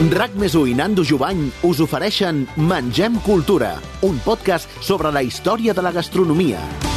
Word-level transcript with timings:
RAC 0.00 0.32
més 0.40 0.54
i 0.56 0.72
Nando 0.74 1.04
Jubany 1.04 1.50
us 1.68 1.82
ofereixen 1.84 2.46
Mengem 2.56 3.20
Cultura, 3.26 3.74
un 4.08 4.18
podcast 4.24 4.70
sobre 4.80 5.12
la 5.12 5.22
història 5.22 5.76
de 5.76 5.84
la 5.84 5.92
gastronomia. 5.92 6.91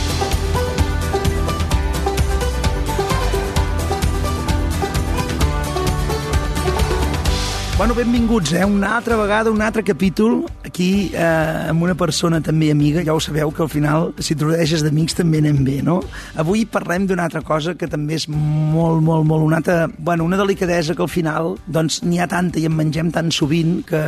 Bueno, 7.78 7.94
benvinguts, 7.94 8.54
eh? 8.54 8.64
Una 8.64 8.96
altra 8.96 9.18
vegada, 9.18 9.52
un 9.52 9.62
altre 9.62 9.84
capítol, 9.84 10.46
aquí 10.64 11.12
eh, 11.14 11.68
amb 11.68 11.84
una 11.84 11.91
persona 12.00 12.40
també 12.40 12.70
amiga, 12.71 13.02
ja 13.04 13.12
ho 13.12 13.20
sabeu 13.20 13.50
que 13.52 13.66
al 13.66 13.68
final, 13.68 14.14
si 14.23 14.38
t'ordeges 14.40 14.80
d'amics 14.86 15.18
també 15.18 15.41
anem 15.44 15.59
bé, 15.68 15.82
no? 15.84 15.98
Avui 16.40 16.64
parlem 16.72 17.04
d'una 17.09 17.26
altra 17.27 17.41
cosa 17.44 17.73
que 17.76 17.90
també 17.91 18.16
és 18.16 18.30
molt, 18.32 19.04
molt, 19.04 19.27
molt, 19.27 19.44
una 19.44 19.59
altra, 19.59 19.90
bueno, 19.98 20.23
una 20.23 20.40
delicadesa 20.40 20.96
que 20.96 21.04
al 21.04 21.12
final, 21.12 21.58
doncs, 21.68 22.00
n'hi 22.08 22.22
ha 22.23 22.30
tanta 22.32 22.62
i 22.64 22.70
en 22.70 22.77
mengem 22.77 23.09
tan 23.12 23.27
sovint 23.27 23.82
que, 23.90 24.05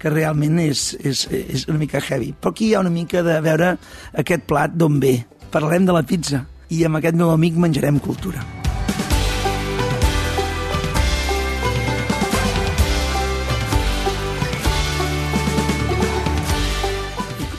que 0.00 0.14
realment 0.14 0.56
és, 0.64 0.86
és, 1.04 1.26
és 1.28 1.66
una 1.68 1.82
mica 1.82 2.00
heavy. 2.00 2.32
Però 2.32 2.54
aquí 2.56 2.70
hi 2.70 2.78
ha 2.78 2.80
una 2.80 2.94
mica 2.94 3.20
de 3.26 3.36
veure 3.44 3.74
aquest 4.24 4.48
plat 4.48 4.72
d'on 4.72 4.96
ve. 5.04 5.18
Parlem 5.52 5.84
de 5.84 5.98
la 5.98 6.06
pizza 6.08 6.46
i 6.72 6.80
amb 6.88 7.02
aquest 7.02 7.20
meu 7.20 7.36
amic 7.36 7.60
menjarem 7.60 8.00
cultura. 8.00 8.59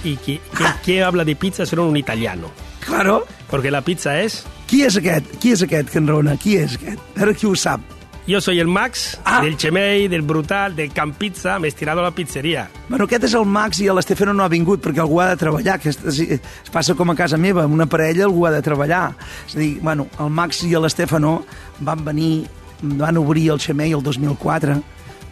Y 0.03 0.15
que, 0.17 0.39
que, 0.57 0.65
que 0.83 1.03
habla 1.03 1.23
de 1.25 1.35
pizza 1.35 1.65
será 1.65 1.81
un 1.83 1.97
italiano. 1.97 2.49
Claro. 2.85 3.25
Porque 3.49 3.69
la 3.71 3.81
pizza 3.81 4.19
es... 4.21 4.45
Qui 4.67 4.83
és 4.87 4.95
aquest? 4.97 5.27
Qui 5.41 5.51
és 5.51 5.61
aquest 5.65 5.89
que 5.91 5.99
enraona? 5.99 6.37
Qui 6.39 6.55
és 6.55 6.77
aquest? 6.79 7.01
A 7.15 7.19
veure 7.25 7.33
qui 7.35 7.45
ho 7.49 7.55
sap. 7.59 7.81
Yo 8.27 8.39
soy 8.39 8.59
el 8.61 8.67
Max, 8.67 9.19
Ah. 9.25 9.41
del 9.41 9.57
Chemey, 9.57 10.07
del 10.07 10.21
Brutal, 10.21 10.75
del 10.75 10.91
Can 10.93 11.11
Pizza, 11.13 11.57
me 11.59 11.67
he 11.67 11.69
estirado 11.69 11.99
a 11.99 12.03
la 12.03 12.11
pizzería. 12.11 12.69
Bueno, 12.87 13.05
aquest 13.09 13.25
és 13.25 13.33
el 13.35 13.45
Max 13.49 13.81
i 13.81 13.89
l'Estefano 13.91 14.31
no 14.33 14.45
ha 14.45 14.47
vingut 14.47 14.79
perquè 14.85 15.01
algú 15.01 15.19
ha 15.19 15.27
de 15.31 15.35
treballar, 15.41 15.79
que 15.81 15.89
es, 15.89 15.99
es, 16.05 16.19
es 16.21 16.71
passa 16.71 16.93
com 16.95 17.09
a 17.11 17.15
casa 17.17 17.35
meva, 17.41 17.65
amb 17.65 17.73
una 17.73 17.87
parella 17.89 18.23
algú 18.29 18.45
ha 18.47 18.51
de 18.53 18.61
treballar. 18.61 19.15
És 19.49 19.55
a 19.57 19.59
dir, 19.59 19.71
bueno, 19.81 20.07
el 20.21 20.29
Max 20.29 20.63
i 20.63 20.71
l'Estefano 20.77 21.41
van 21.81 22.05
venir, 22.05 22.45
van 22.81 23.17
obrir 23.17 23.49
el 23.51 23.59
Xemei 23.59 23.91
el 23.91 24.03
2004, 24.05 24.79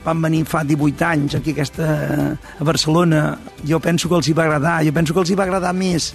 van 0.06 0.22
venir 0.24 0.46
fa 0.48 0.64
18 0.64 1.06
anys 1.06 1.36
aquí 1.40 1.54
aquesta, 1.56 1.88
a 2.60 2.64
Barcelona. 2.64 3.38
Jo 3.68 3.80
penso 3.84 4.10
que 4.10 4.20
els 4.20 4.30
hi 4.30 4.36
va 4.38 4.46
agradar, 4.48 4.80
jo 4.86 4.94
penso 4.96 5.14
que 5.14 5.24
els 5.24 5.32
hi 5.32 5.38
va 5.40 5.46
agradar 5.48 5.74
més 5.76 6.14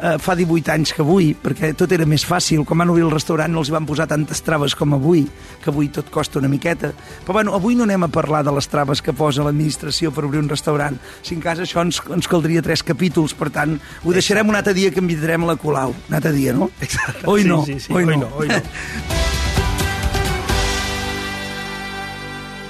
eh, 0.00 0.16
fa 0.18 0.36
18 0.36 0.72
anys 0.72 0.92
que 0.96 1.02
avui, 1.04 1.32
perquè 1.42 1.72
tot 1.78 1.92
era 1.92 2.06
més 2.08 2.24
fàcil. 2.26 2.64
Quan 2.66 2.82
van 2.82 2.92
obrir 2.92 3.06
el 3.06 3.12
restaurant 3.14 3.52
no 3.52 3.62
els 3.62 3.70
hi 3.70 3.76
van 3.76 3.88
posar 3.88 4.08
tantes 4.10 4.42
traves 4.46 4.76
com 4.78 4.96
avui, 4.96 5.26
que 5.62 5.70
avui 5.72 5.88
tot 5.92 6.10
costa 6.12 6.40
una 6.40 6.50
miqueta. 6.52 6.92
Però 7.24 7.36
bueno, 7.36 7.54
avui 7.56 7.76
no 7.78 7.86
anem 7.86 8.06
a 8.06 8.10
parlar 8.12 8.42
de 8.46 8.54
les 8.56 8.68
traves 8.72 9.02
que 9.02 9.16
posa 9.16 9.46
l'administració 9.46 10.12
per 10.12 10.26
obrir 10.28 10.42
un 10.42 10.50
restaurant. 10.52 10.98
Si 11.22 11.36
en 11.36 11.44
cas 11.44 11.62
això 11.62 11.84
ens, 11.84 12.00
ens 12.12 12.30
caldria 12.30 12.64
tres 12.64 12.84
capítols, 12.86 13.36
per 13.36 13.50
tant, 13.54 13.78
ho 14.04 14.16
deixarem 14.16 14.48
un 14.48 14.58
altre 14.58 14.74
dia 14.76 14.90
que 14.90 15.00
a 15.00 15.38
la 15.46 15.56
Colau. 15.56 15.94
Un 16.08 16.14
altre 16.14 16.32
dia, 16.32 16.52
no? 16.52 16.70
Exacte. 16.80 17.24
Oi 17.26 17.42
Sí, 17.42 17.48
no, 17.48 17.64
sí, 17.64 17.78
sí, 17.78 17.92
oi 17.92 18.04
oi 18.04 18.16
no. 18.16 18.26
no, 18.26 18.36
oi 18.36 18.48
no. 18.48 18.62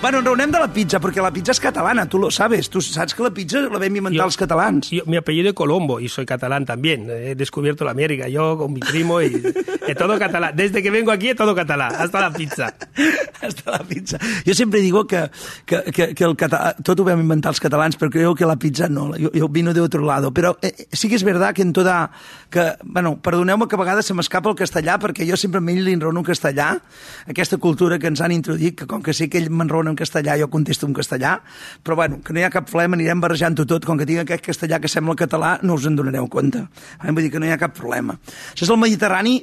Bueno, 0.06 0.20
enraonem 0.20 0.52
de 0.54 0.58
la 0.62 0.68
pizza, 0.70 1.00
perquè 1.02 1.18
la 1.18 1.32
pizza 1.34 1.50
és 1.50 1.58
catalana, 1.58 2.04
tu 2.06 2.20
lo 2.22 2.28
sabes. 2.30 2.68
Tu 2.70 2.78
saps 2.80 3.10
que 3.18 3.24
la 3.24 3.32
pizza 3.34 3.58
la 3.64 3.80
vam 3.82 3.96
inventar 3.98 4.20
Jo- 4.20 4.26
els 4.28 4.36
catalans. 4.38 4.90
Yo- 4.94 5.02
mi 5.06 5.16
apellido 5.16 5.48
es 5.48 5.54
Colombo 5.54 5.98
y 5.98 6.08
soy 6.08 6.24
catalán 6.24 6.64
también. 6.64 7.10
He 7.10 7.34
descubierto 7.34 7.84
la 7.84 7.90
América, 7.90 8.28
yo 8.28 8.56
con 8.56 8.72
mi 8.72 8.78
primo 8.78 9.20
y 9.20 9.42
es 9.88 9.96
todo 9.96 10.16
catalán. 10.16 10.54
Desde 10.54 10.80
que 10.80 10.92
vengo 10.92 11.10
aquí 11.10 11.30
es 11.30 11.34
todo 11.36 11.56
catalán, 11.56 11.92
hasta 11.92 12.20
la 12.20 12.30
pizza. 12.32 12.72
Hasta 13.42 13.70
la 13.70 13.78
pizza. 13.80 14.18
Jo 14.46 14.54
sempre 14.54 14.80
digo 14.80 15.06
que, 15.06 15.30
que, 15.66 15.82
que, 15.92 16.14
que 16.14 16.24
el 16.24 16.34
català, 16.36 16.72
tot 16.82 16.98
ho 16.98 17.04
vam 17.04 17.20
inventar 17.20 17.50
els 17.52 17.60
catalans, 17.60 17.98
però 18.00 18.08
creo 18.10 18.34
que 18.34 18.46
la 18.48 18.56
pizza 18.56 18.88
no, 18.88 19.14
yo, 19.14 19.30
yo 19.30 19.48
vino 19.48 19.74
de 19.74 19.80
otro 19.82 20.02
lado. 20.02 20.32
Però 20.32 20.56
eh, 20.62 20.86
sí 20.90 21.06
que 21.10 21.16
és 21.16 21.22
verdad 21.22 21.52
que 21.54 21.62
en 21.62 21.72
toda... 21.74 22.10
Que, 22.48 22.72
bueno, 22.82 23.18
perdoneu-me 23.20 23.68
que 23.68 23.76
a 23.76 23.78
vegades 23.78 24.06
se 24.06 24.14
m'escapa 24.14 24.48
el 24.48 24.56
castellà, 24.56 24.96
perquè 24.98 25.26
jo 25.28 25.36
sempre 25.36 25.60
a 25.60 25.70
ell 25.70 25.82
li 25.84 25.92
enrono 25.92 26.20
en 26.22 26.26
castellà, 26.26 26.80
aquesta 27.28 27.58
cultura 27.58 27.98
que 27.98 28.06
ens 28.08 28.22
han 28.24 28.32
introduït, 28.32 28.74
que 28.78 28.86
com 28.86 29.02
que 29.02 29.12
sé 29.12 29.28
que 29.28 29.38
ell 29.38 29.50
m'enrona 29.50 29.92
en 29.96 30.00
castellà, 30.02 30.36
jo 30.38 30.50
contesto 30.52 30.86
en 30.86 30.92
castellà, 30.94 31.38
però 31.82 31.96
bueno, 31.96 32.20
que 32.22 32.36
no 32.36 32.42
hi 32.42 32.44
ha 32.44 32.52
cap 32.52 32.68
problema, 32.68 32.98
anirem 33.00 33.22
barrejant-ho 33.24 33.64
tot, 33.64 33.88
com 33.88 33.96
que 33.98 34.04
tinc 34.06 34.20
aquest 34.26 34.44
castellà 34.44 34.78
que 34.82 34.90
sembla 34.92 35.16
català, 35.16 35.56
no 35.64 35.74
us 35.80 35.88
en 35.88 35.96
donareu 35.96 36.28
compte. 36.28 36.66
Eh? 37.00 37.08
Vull 37.10 37.24
dir 37.24 37.32
que 37.32 37.40
no 37.40 37.48
hi 37.48 37.54
ha 37.54 37.58
cap 37.58 37.72
problema. 37.78 38.18
Això 38.52 38.68
és 38.68 38.70
el 38.74 38.80
Mediterrani, 38.82 39.38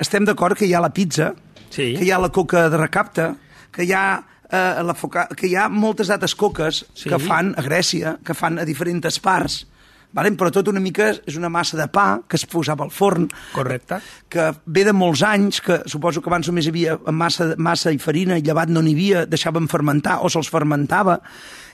estem 0.00 0.24
d'acord 0.24 0.56
que 0.56 0.64
hi 0.66 0.74
ha 0.74 0.80
la 0.80 0.92
pizza, 0.96 1.34
Sí. 1.70 1.92
que 1.94 2.02
hi 2.02 2.10
ha 2.10 2.18
la 2.18 2.32
coca 2.34 2.64
de 2.68 2.76
recapte, 2.80 3.28
que 3.70 3.84
hi 3.84 3.92
ha 3.94 4.22
eh, 4.50 4.82
la 4.82 4.94
foca... 4.98 5.28
que 5.36 5.46
hi 5.46 5.54
ha 5.54 5.68
moltes 5.70 6.10
altres 6.10 6.34
coques 6.34 6.84
Sí. 6.94 7.08
que 7.08 7.18
fan 7.22 7.52
a 7.56 7.62
Grècia, 7.62 8.16
que 8.24 8.34
fan 8.34 8.58
a 8.58 8.64
diferents 8.66 9.20
parts, 9.22 9.66
valen? 10.16 10.36
però 10.36 10.50
tot 10.54 10.68
una 10.72 10.82
mica 10.82 11.10
és 11.14 11.38
una 11.38 11.50
massa 11.52 11.78
de 11.78 11.86
pa 11.92 12.20
que 12.28 12.38
es 12.38 12.46
posava 12.46 12.84
al 12.84 12.92
forn, 12.94 13.28
Correcte. 13.54 14.00
que 14.28 14.50
ve 14.66 14.84
de 14.84 14.92
molts 14.96 15.22
anys, 15.26 15.60
que 15.60 15.80
suposo 15.86 16.22
que 16.22 16.30
abans 16.30 16.48
només 16.48 16.66
hi 16.66 16.74
havia 16.74 16.98
massa, 17.12 17.54
massa 17.56 17.92
i 17.92 17.98
farina 17.98 18.38
i 18.38 18.44
llevat 18.46 18.70
no 18.70 18.82
n'hi 18.82 18.94
havia, 18.96 19.24
deixaven 19.26 19.68
fermentar 19.68 20.20
o 20.24 20.30
se'ls 20.30 20.50
fermentava, 20.50 21.20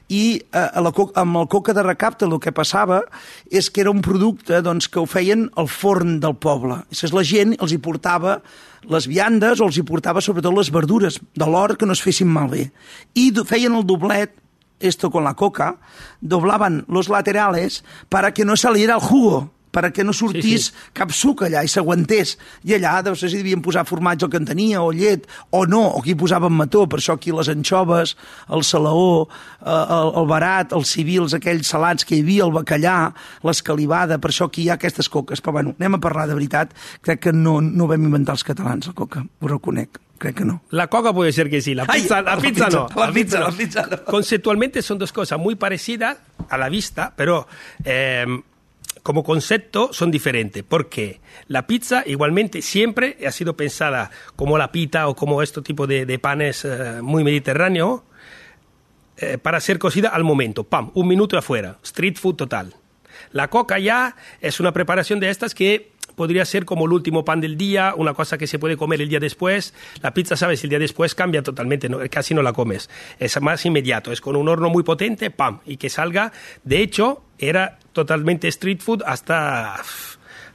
i 0.09 0.39
eh, 0.39 0.59
a 0.59 0.83
la 0.83 0.93
co 0.95 1.09
amb 1.19 1.41
el 1.41 1.49
coca 1.51 1.75
de 1.75 1.83
recapte 1.83 2.27
el 2.27 2.39
que 2.43 2.55
passava 2.55 3.03
és 3.51 3.69
que 3.71 3.83
era 3.83 3.91
un 3.91 4.03
producte 4.05 4.61
doncs, 4.63 4.89
que 4.89 5.01
ho 5.03 5.07
feien 5.07 5.49
al 5.59 5.69
forn 5.69 6.21
del 6.23 6.37
poble. 6.39 6.81
És 6.95 7.15
la 7.15 7.25
gent 7.27 7.57
els 7.59 7.75
hi 7.75 7.81
portava 7.83 8.41
les 8.87 9.09
viandes 9.11 9.61
o 9.61 9.67
els 9.67 9.79
hi 9.79 9.87
portava 9.87 10.23
sobretot 10.23 10.55
les 10.55 10.71
verdures 10.71 11.19
de 11.19 11.47
l'hort 11.51 11.79
que 11.79 11.87
no 11.89 11.97
es 11.97 12.03
fessin 12.05 12.31
malbé. 12.31 12.69
I 13.19 13.33
feien 13.47 13.75
el 13.75 13.87
doblet 13.87 14.37
esto 14.81 15.11
con 15.11 15.25
la 15.25 15.35
coca, 15.35 15.77
doblaban 16.21 16.85
los 16.89 17.09
laterales 17.09 17.85
para 18.09 18.33
que 18.33 18.45
no 18.45 18.57
saliera 18.57 18.95
el 18.95 19.01
jugo, 19.01 19.53
para 19.71 19.91
que 19.91 20.05
no 20.05 20.15
sortís 20.15 20.67
Sí, 20.67 20.73
sí. 20.73 20.93
cap 20.97 21.11
suc 21.13 21.43
allà 21.45 21.61
i 21.61 21.69
s'aguantés. 21.69 22.39
I 22.65 22.79
allà 22.79 23.03
no 23.05 23.13
sé 23.15 23.29
si 23.29 23.37
devien 23.37 23.61
posar 23.61 23.83
formatge 23.85 24.25
el 24.25 24.31
que 24.33 24.39
en 24.41 24.47
tenia, 24.49 24.81
o 24.81 24.89
llet, 24.91 25.27
o 25.51 25.67
no, 25.67 25.83
o 25.91 26.01
aquí 26.01 26.15
posaven 26.15 26.55
mató, 26.57 26.87
per 26.89 26.99
això 27.03 27.13
aquí 27.19 27.31
les 27.31 27.51
anxoves, 27.53 28.17
el 28.49 28.65
salaó, 28.65 29.29
eh, 29.61 29.69
el, 29.99 30.13
el 30.23 30.27
barat, 30.31 30.73
els 30.73 30.89
civils, 30.97 31.35
aquells 31.37 31.69
salats 31.69 32.09
que 32.09 32.17
hi 32.17 32.25
havia, 32.25 32.47
el 32.49 32.57
bacallà, 32.57 33.13
l'escalivada, 33.45 34.17
per 34.19 34.31
això 34.33 34.49
aquí 34.49 34.65
hi 34.65 34.71
ha 34.71 34.79
aquestes 34.81 35.11
coques. 35.13 35.45
Però 35.45 35.53
bueno, 35.59 35.75
anem 35.79 35.99
a 35.99 36.01
parlar 36.01 36.25
de 36.31 36.39
veritat, 36.41 36.73
crec 37.05 37.27
que 37.29 37.37
no, 37.37 37.61
no 37.61 37.85
ho 37.85 37.93
vam 37.93 38.09
inventar 38.09 38.33
els 38.39 38.45
catalans, 38.49 38.89
la 38.89 38.97
coca, 38.97 39.27
ho 39.41 39.53
reconec, 39.53 40.01
crec 40.19 40.37
que 40.37 40.44
no. 40.44 40.62
La 40.71 40.88
coca 40.88 41.12
puede 41.12 41.32
ser 41.32 41.49
que 41.50 41.60
sí, 41.60 41.75
la 41.75 41.84
Ay, 41.88 42.03
pizza, 42.03 42.22
la 42.22 42.37
la 42.37 42.43
pizza 42.43 42.66
pizza, 42.66 42.78
no. 42.78 42.88
la 43.06 43.12
pizza, 43.12 43.38
no. 43.38 43.49
la 43.49 43.56
pizza 43.56 43.87
no. 43.91 44.04
Conceptualmente 44.04 44.82
son 44.82 44.99
dos 44.99 45.12
cosas 45.12 45.38
muy 45.38 45.54
parecidas 45.54 46.19
a 46.49 46.56
la 46.59 46.69
vista, 46.69 47.12
pero 47.16 47.47
eh, 47.84 48.27
como 49.03 49.22
concepto 49.22 49.93
son 49.93 50.10
diferentes. 50.10 50.65
Porque 50.65 51.21
la 51.49 51.66
pizza 51.66 52.03
igualmente 52.06 52.62
siempre 52.62 53.16
ha 53.27 53.31
sido 53.31 53.56
pensada 53.56 54.10
como 54.34 54.59
la 54.59 54.72
pita 54.72 55.09
o 55.09 55.15
como 55.15 55.43
este 55.43 55.62
tipo 55.62 55.87
de, 55.87 56.06
de 56.06 56.19
panes 56.19 56.65
eh, 56.65 57.00
muy 57.03 57.22
mediterráneo 57.22 58.04
eh, 59.19 59.38
para 59.38 59.60
ser 59.60 59.78
cocida 59.78 60.09
al 60.09 60.25
momento. 60.25 60.65
Pam, 60.65 60.91
un 60.94 61.09
minuto 61.09 61.38
afuera. 61.38 61.78
Street 61.83 62.16
food 62.16 62.37
total. 62.37 62.75
La 63.33 63.48
coca 63.48 63.78
ya 63.78 64.16
es 64.41 64.60
una 64.60 64.72
preparación 64.72 65.21
de 65.21 65.31
estas 65.31 65.54
que 65.54 65.93
podría 66.16 66.44
ser 66.44 66.65
como 66.65 66.87
el 66.87 66.93
último 66.93 67.25
pan 67.25 67.41
del 67.41 67.56
día, 67.56 67.94
una 67.97 68.15
cosa 68.15 68.37
que 68.38 68.49
se 68.49 68.59
puede 68.59 68.77
comer 68.77 69.00
el 69.03 69.09
día 69.09 69.21
después. 69.21 69.72
La 70.03 70.12
pizza, 70.12 70.37
sabes, 70.37 70.65
el 70.65 70.71
día 70.71 70.78
después 70.81 71.15
cambia 71.15 71.43
totalmente, 71.43 71.88
casi 72.10 72.34
no 72.34 72.43
la 72.43 72.53
comes. 72.53 72.91
Es 73.21 73.41
más 73.41 73.65
inmediato, 73.66 74.10
es 74.10 74.21
con 74.21 74.34
un 74.34 74.49
horno 74.49 74.69
muy 74.71 74.82
potente, 74.82 75.31
pam, 75.31 75.60
y 75.65 75.77
que 75.77 75.88
salga. 75.91 76.32
De 76.65 76.81
hecho, 76.81 77.22
era 77.38 77.78
totalmente 77.93 78.49
street 78.49 78.81
food 78.81 79.03
hasta 79.06 79.77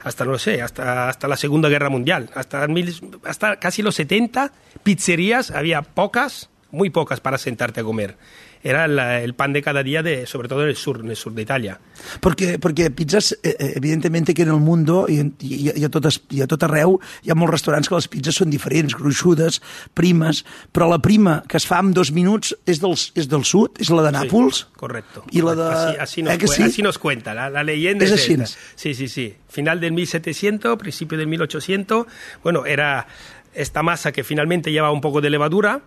hasta 0.04 0.24
no 0.24 0.36
sé, 0.36 0.60
hasta, 0.62 1.08
hasta 1.08 1.28
la 1.28 1.36
Segunda 1.36 1.68
Guerra 1.68 1.88
Mundial, 1.88 2.28
hasta, 2.34 2.66
mil- 2.66 2.92
hasta 3.24 3.60
casi 3.60 3.82
los 3.82 3.94
70 3.94 4.50
pizzerías, 4.82 5.52
había 5.52 5.82
pocas, 5.82 6.50
muy 6.72 6.90
pocas 6.90 7.20
para 7.20 7.38
sentarte 7.38 7.82
a 7.82 7.84
comer. 7.84 8.16
Era 8.62 8.86
la- 8.86 9.20
el 9.22 9.34
pan 9.34 9.52
de 9.52 9.60
cada 9.60 9.82
día, 9.82 10.02
de, 10.02 10.26
sobre 10.26 10.48
todo 10.48 10.62
en 10.62 10.68
el 10.68 10.76
sur, 10.76 11.00
en 11.00 11.10
el 11.10 11.16
sur 11.16 11.32
de 11.34 11.42
Italia. 11.42 11.80
Perquè, 12.20 12.58
perquè 12.62 12.90
pizzas, 12.94 13.32
eh, 13.42 13.56
eh, 13.58 13.72
evidentment, 13.76 14.28
que 14.32 14.42
en 14.42 14.48
el 14.50 14.60
món 14.62 14.84
i, 15.08 15.18
i, 15.40 15.70
i, 15.74 15.84
a 15.84 15.88
totes, 15.90 16.20
i 16.30 16.42
a 16.42 16.46
tot 16.46 16.62
arreu 16.62 16.98
hi 17.22 17.30
ha 17.30 17.34
molts 17.34 17.52
restaurants 17.52 17.88
que 17.88 17.94
les 17.98 18.08
pizzas 18.08 18.38
són 18.38 18.50
diferents, 18.50 18.94
gruixudes, 18.94 19.60
primes, 19.94 20.44
però 20.72 20.88
la 20.90 21.00
prima 21.02 21.42
que 21.48 21.56
es 21.56 21.66
fa 21.66 21.80
en 21.82 21.92
dos 21.92 22.12
minuts 22.12 22.54
és 22.66 22.80
del, 22.80 22.94
és 23.14 23.28
del 23.28 23.44
sud, 23.44 23.78
és 23.82 23.90
la 23.90 24.02
de 24.06 24.12
Nàpols. 24.12 24.62
Sí, 24.62 24.66
correcto. 24.78 25.24
I 25.32 25.42
la 25.42 25.54
de... 25.58 25.68
Así, 25.72 25.96
así 26.00 26.22
nos, 26.22 26.34
eh, 26.34 26.48
sí? 26.48 26.62
así 26.62 26.82
nos 26.82 26.98
cuenta, 26.98 27.34
la, 27.34 27.50
la 27.50 27.62
leyenda 27.64 28.04
es, 28.04 28.12
así. 28.12 28.34
esta. 28.34 28.56
Sí, 28.76 28.94
sí, 28.94 29.08
sí. 29.08 29.34
Final 29.48 29.80
del 29.80 29.92
1700, 29.92 30.78
principio 30.78 31.18
del 31.18 31.26
1800. 31.26 32.06
Bueno, 32.42 32.64
era 32.66 33.06
esta 33.54 33.82
masa 33.82 34.12
que 34.12 34.24
finalmente 34.24 34.70
lleva 34.72 34.90
un 34.92 35.00
poco 35.00 35.20
de 35.20 35.30
levadura 35.30 35.82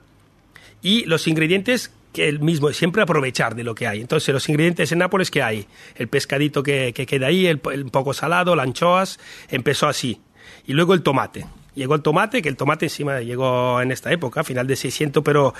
y 0.82 1.06
los 1.06 1.28
ingredientes 1.28 1.92
el 2.18 2.40
mismo, 2.40 2.72
siempre 2.72 3.02
aprovechar 3.02 3.56
de 3.56 3.64
lo 3.64 3.76
que 3.76 3.88
hay. 3.88 4.02
Entonces, 4.02 4.34
los 4.34 4.48
ingredientes 4.50 4.92
en 4.92 5.00
Nápoles 5.00 5.32
que 5.32 5.42
hay, 5.42 5.68
el 5.96 6.08
pescadito 6.08 6.64
que, 6.64 6.94
que 6.94 7.06
queda 7.06 7.28
ahí, 7.28 7.48
el, 7.48 7.60
poco 7.60 8.14
salado, 8.14 8.56
las 8.56 8.66
anchoas, 8.66 9.20
empezó 9.50 9.88
así. 9.88 10.22
Y 10.66 10.74
luego 10.74 10.94
el 10.94 11.02
tomate. 11.02 11.46
Llegó 11.76 11.94
el 11.94 12.02
tomate, 12.02 12.42
que 12.42 12.48
el 12.48 12.56
tomate 12.56 12.86
encima 12.86 13.20
llegó 13.20 13.82
en 13.82 13.92
esta 13.92 14.10
época, 14.10 14.46
final 14.46 14.66
de 14.66 14.78
600, 14.78 15.22
pero 15.24 15.54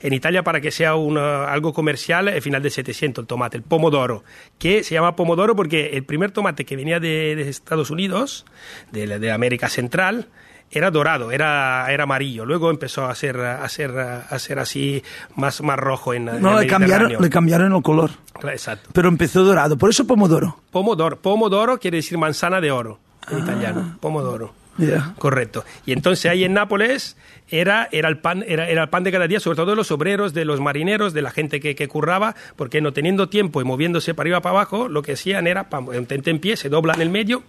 en 0.00 0.12
Italia 0.12 0.44
para 0.44 0.60
que 0.60 0.70
sea 0.70 0.94
una, 0.94 1.50
algo 1.50 1.72
comercial, 1.72 2.28
el 2.28 2.40
final 2.40 2.62
del 2.62 2.70
700, 2.70 3.22
el 3.22 3.26
tomate, 3.26 3.56
el 3.56 3.64
pomodoro, 3.64 4.22
que 4.60 4.84
se 4.84 4.94
llama 4.94 5.16
pomodoro 5.16 5.56
porque 5.56 5.90
el 5.94 6.04
primer 6.04 6.30
tomate 6.30 6.64
que 6.64 6.76
venía 6.76 7.00
de, 7.00 7.34
de 7.34 7.48
Estados 7.48 7.90
Unidos, 7.90 8.46
de, 8.92 9.18
de 9.18 9.32
América 9.32 9.68
Central, 9.68 10.28
era 10.70 10.90
dorado, 10.90 11.30
era, 11.30 11.86
era 11.90 12.02
amarillo. 12.04 12.44
Luego 12.44 12.70
empezó 12.70 13.06
a 13.06 13.14
ser, 13.14 13.38
a 13.40 13.68
ser, 13.68 13.96
a 13.98 14.38
ser 14.38 14.58
así 14.58 15.02
más, 15.36 15.62
más 15.62 15.78
rojo 15.78 16.14
en, 16.14 16.24
No, 16.40 16.58
le 16.58 16.66
cambiaron, 16.66 17.12
le 17.20 17.30
cambiaron 17.30 17.72
el 17.74 17.82
color. 17.82 18.10
Exacto. 18.42 18.90
Pero 18.92 19.08
empezó 19.08 19.44
dorado. 19.44 19.78
Por 19.78 19.90
eso 19.90 20.06
pomodoro. 20.06 20.58
Pomodoro. 20.70 21.20
Pomodoro 21.20 21.78
quiere 21.78 21.98
decir 21.98 22.18
manzana 22.18 22.60
de 22.60 22.70
oro 22.70 22.98
en 23.30 23.36
Ah. 23.38 23.40
italiano. 23.40 23.96
Pomodoro. 24.00 24.52
Mira. 24.76 25.14
Correcto. 25.18 25.64
Y 25.86 25.92
entonces 25.92 26.28
ahí 26.28 26.42
en 26.42 26.52
Nápoles 26.54 27.16
era, 27.48 27.88
era, 27.92 28.08
el 28.08 28.18
pan, 28.18 28.44
era, 28.44 28.68
era 28.68 28.82
el 28.82 28.88
pan 28.88 29.04
de 29.04 29.12
cada 29.12 29.28
día, 29.28 29.38
sobre 29.38 29.54
todo 29.54 29.70
de 29.70 29.76
los 29.76 29.92
obreros, 29.92 30.34
de 30.34 30.44
los 30.44 30.60
marineros, 30.60 31.12
de 31.12 31.22
la 31.22 31.30
gente 31.30 31.60
que, 31.60 31.76
que 31.76 31.86
curraba, 31.86 32.34
porque 32.56 32.80
no 32.80 32.92
teniendo 32.92 33.28
tiempo 33.28 33.60
y 33.60 33.64
moviéndose 33.64 34.14
para 34.14 34.24
arriba 34.24 34.40
para 34.40 34.56
abajo, 34.56 34.88
lo 34.88 35.02
que 35.02 35.12
hacían 35.12 35.46
era, 35.46 35.70
pam, 35.70 35.92
en 35.92 36.08
en 36.10 36.38
pie, 36.40 36.56
se 36.56 36.68
dobla 36.70 36.94
en 36.94 37.02
el 37.02 37.10
medio 37.10 37.44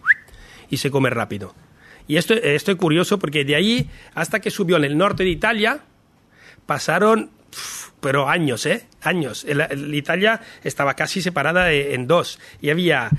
y 0.70 0.78
se 0.78 0.92
come 0.92 1.10
rápido. 1.10 1.56
Y 2.08 2.18
esto, 2.18 2.34
esto 2.36 2.72
es 2.72 2.78
curioso 2.78 3.18
porque 3.20 3.44
de 3.46 3.56
ahí 3.56 3.90
hasta 4.14 4.40
que 4.40 4.52
subió 4.52 4.78
en 4.78 4.84
el 4.84 4.98
norte 4.98 5.24
de 5.24 5.30
Italia, 5.30 5.80
pasaron, 6.66 7.32
pero 8.00 8.30
años, 8.30 8.66
¿eh? 8.66 8.86
Años. 9.02 9.46
El- 9.48 9.62
el- 9.62 9.94
Italia 9.94 10.42
estaba 10.64 10.94
casi 10.94 11.22
separada 11.22 11.72
en 11.72 12.08
dos. 12.08 12.40
Y 12.62 12.70
había 12.70 13.10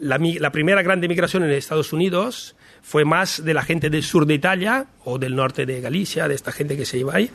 la, 0.00 0.18
la 0.18 0.52
primera 0.52 0.82
gran 0.82 1.00
migración 1.00 1.44
en 1.44 1.50
Estados 1.50 1.92
Unidos 1.92 2.56
fue 2.82 3.04
más 3.04 3.44
de 3.44 3.52
la 3.52 3.62
gente 3.62 3.90
del 3.90 4.02
sur 4.02 4.24
de 4.26 4.34
Italia 4.34 4.86
o 5.04 5.18
del 5.18 5.36
norte 5.36 5.66
de 5.66 5.80
Galicia, 5.82 6.28
de 6.28 6.34
esta 6.34 6.52
gente 6.52 6.76
que 6.76 6.86
se 6.86 6.98
iba 6.98 7.14
ahí. 7.14 7.30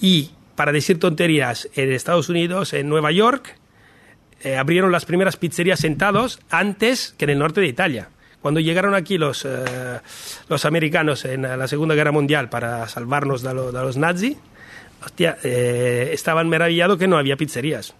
Y 0.00 0.30
para 0.54 0.70
decir 0.72 0.98
tonterías, 1.00 1.68
en 1.74 1.92
Estados 1.92 2.28
Unidos, 2.28 2.72
en 2.72 2.88
Nueva 2.88 3.10
York, 3.10 3.56
eh, 4.42 4.56
abrieron 4.56 4.92
las 4.92 5.04
primeras 5.04 5.36
pizzerías 5.36 5.80
sentados 5.80 6.38
antes 6.50 7.14
que 7.18 7.24
en 7.24 7.30
el 7.30 7.38
norte 7.40 7.60
de 7.60 7.66
Italia. 7.66 8.08
Cuando 8.42 8.60
llegaron 8.60 8.94
aquí 8.94 9.18
los, 9.18 9.44
eh, 9.44 10.00
los 10.48 10.64
americanos 10.64 11.24
en 11.24 11.42
la 11.42 11.66
Segunda 11.68 11.94
Guerra 11.94 12.12
Mundial 12.12 12.48
para 12.48 12.86
salvarnos 12.88 13.42
de, 13.42 13.52
lo- 13.54 13.72
de 13.72 13.80
los 13.80 13.96
nazis, 13.96 14.36
hostia, 15.04 15.38
eh, 15.42 16.10
estaban 16.12 16.48
maravillados 16.48 16.98
que 16.98 17.08
no 17.08 17.18
había 17.18 17.36
pizzerías. 17.36 17.94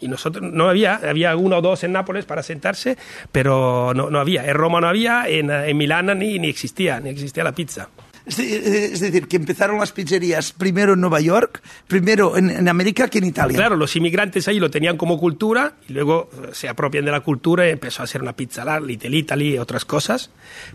Y 0.00 0.08
nosotros 0.08 0.42
no 0.52 0.68
había, 0.68 0.96
había 0.96 1.36
uno 1.36 1.58
o 1.58 1.62
dos 1.62 1.84
en 1.84 1.92
Nápoles 1.92 2.24
para 2.24 2.42
sentarse, 2.42 2.98
pero 3.32 3.92
no, 3.94 4.10
no 4.10 4.18
había. 4.18 4.44
En 4.46 4.54
Roma 4.54 4.80
no 4.80 4.88
había, 4.88 5.28
en, 5.28 5.50
en 5.50 5.76
Milán 5.76 6.06
ni, 6.18 6.38
ni 6.38 6.48
existía, 6.48 7.00
ni 7.00 7.10
existía 7.10 7.44
la 7.44 7.52
pizza. 7.52 7.88
Es, 8.26 8.36
de- 8.38 8.86
es 8.86 9.00
decir, 9.00 9.28
que 9.28 9.36
empezaron 9.36 9.78
las 9.78 9.92
pizzerías 9.92 10.52
primero 10.52 10.94
en 10.94 11.00
Nueva 11.00 11.20
York, 11.20 11.60
primero 11.86 12.36
en, 12.38 12.48
en 12.50 12.68
América 12.68 13.08
que 13.08 13.18
en 13.18 13.24
Italia. 13.24 13.56
Claro, 13.56 13.76
los 13.76 13.94
inmigrantes 13.96 14.48
ahí 14.48 14.58
lo 14.58 14.70
tenían 14.70 14.96
como 14.96 15.18
cultura 15.18 15.74
y 15.88 15.92
luego 15.92 16.30
eh, 16.32 16.48
se 16.52 16.68
apropian 16.68 17.04
de 17.04 17.10
la 17.10 17.20
cultura 17.20 17.66
y 17.68 17.72
empezó 17.72 18.02
a 18.02 18.04
hacer 18.04 18.22
una 18.22 18.34
pizza 18.34 18.64
la 18.64 18.80
Little 18.80 19.16
Italy 19.16 19.54
y 19.54 19.58
otras 19.58 19.84
cosas. 19.84 20.30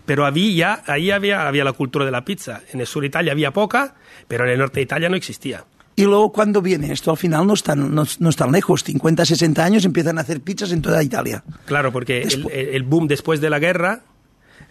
Pero 0.06 0.26
había, 0.26 0.82
ahí 0.86 1.10
había, 1.10 1.48
había 1.48 1.64
la 1.64 1.72
cultura 1.72 2.04
de 2.04 2.12
la 2.12 2.24
pizza. 2.24 2.60
En 2.72 2.80
el 2.80 2.86
sur 2.86 3.00
de 3.02 3.08
Italia 3.08 3.32
había 3.32 3.50
poca, 3.52 3.94
pero 4.28 4.44
en 4.44 4.50
el 4.50 4.58
norte 4.58 4.76
de 4.80 4.82
Italia 4.82 5.08
no 5.08 5.16
existía. 5.16 5.64
Y 5.96 6.04
luego, 6.04 6.32
cuando 6.32 6.62
viene 6.62 6.92
esto? 6.92 7.10
Al 7.10 7.16
final 7.18 7.46
no 7.46 7.54
están, 7.54 7.94
no, 7.94 8.04
no 8.20 8.28
están 8.30 8.52
lejos. 8.52 8.84
50, 8.84 9.24
60 9.26 9.62
años 9.64 9.84
empiezan 9.84 10.16
a 10.18 10.20
hacer 10.22 10.40
pizzas 10.40 10.72
en 10.72 10.80
toda 10.80 11.02
Italia. 11.02 11.42
Claro, 11.66 11.92
porque 11.92 12.22
el 12.22 12.84
boom 12.84 13.06
después 13.08 13.40
de 13.42 13.50
la 13.50 13.58
guerra, 13.58 14.00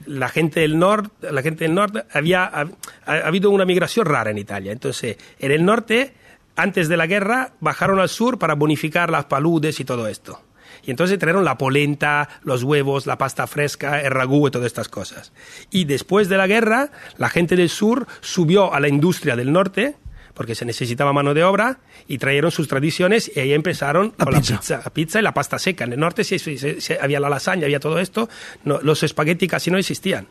la 0.05 0.29
gente 0.29 0.61
del 0.61 0.79
norte, 0.79 1.31
la 1.31 1.41
gente 1.41 1.65
del 1.65 1.73
norte 1.73 2.03
había 2.11 2.45
ha, 2.45 2.67
ha 3.05 3.13
habido 3.27 3.51
una 3.51 3.65
migración 3.65 4.05
rara 4.05 4.31
en 4.31 4.37
Italia. 4.37 4.71
Entonces, 4.71 5.17
en 5.39 5.51
el 5.51 5.65
norte, 5.65 6.13
antes 6.55 6.89
de 6.89 6.97
la 6.97 7.07
guerra, 7.07 7.53
bajaron 7.59 7.99
al 7.99 8.09
sur 8.09 8.37
para 8.39 8.55
bonificar 8.55 9.09
las 9.09 9.25
paludes 9.25 9.79
y 9.79 9.85
todo 9.85 10.07
esto. 10.07 10.41
Y 10.83 10.91
entonces 10.91 11.19
trajeron 11.19 11.45
la 11.45 11.57
polenta, 11.57 12.29
los 12.43 12.63
huevos, 12.63 13.05
la 13.05 13.17
pasta 13.17 13.47
fresca, 13.47 14.01
el 14.01 14.11
ragú 14.11 14.47
y 14.47 14.51
todas 14.51 14.67
estas 14.67 14.89
cosas. 14.89 15.33
Y 15.69 15.85
después 15.85 16.29
de 16.29 16.37
la 16.37 16.47
guerra, 16.47 16.91
la 17.17 17.29
gente 17.29 17.55
del 17.55 17.69
sur 17.69 18.07
subió 18.21 18.73
a 18.73 18.79
la 18.79 18.87
industria 18.87 19.35
del 19.35 19.51
norte, 19.51 19.95
porque 20.39 20.55
se 20.55 20.63
necesitaba 20.63 21.11
mano 21.11 21.33
de 21.33 21.43
obra, 21.43 21.79
y 22.07 22.17
trajeron 22.17 22.49
sus 22.49 22.69
tradiciones 22.69 23.29
y 23.35 23.41
ahí 23.41 23.51
empezaron 23.51 24.13
La 24.17 24.23
con 24.23 24.35
pizza. 24.35 24.53
la 24.53 24.59
pizza, 24.61 24.81
la 24.85 24.89
pizza 24.93 25.19
y 25.19 25.21
la 25.21 25.33
pasta 25.33 25.59
seca. 25.59 25.83
En 25.83 25.91
el 25.91 25.99
norte 25.99 26.23
sí, 26.23 26.39
sí, 26.39 26.57
sí, 26.57 26.93
había 27.01 27.19
la 27.19 27.27
lasaña, 27.27 27.65
había 27.65 27.81
todo 27.81 27.99
esto. 27.99 28.29
No, 28.63 28.79
los 28.81 29.03
espaguetis 29.03 29.49
casi 29.49 29.69
no 29.69 29.77
existían. 29.77 30.29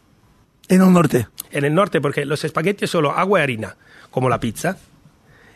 En 0.66 0.81
el 0.81 0.90
norte. 0.94 1.28
En 1.50 1.66
el 1.66 1.75
norte, 1.75 2.00
porque 2.00 2.25
los 2.25 2.43
espaguetis 2.43 2.84
es 2.84 2.90
solo 2.90 3.10
agua 3.10 3.40
y 3.40 3.43
harina, 3.43 3.76
como 4.10 4.31
la 4.31 4.40
pizza. 4.40 4.78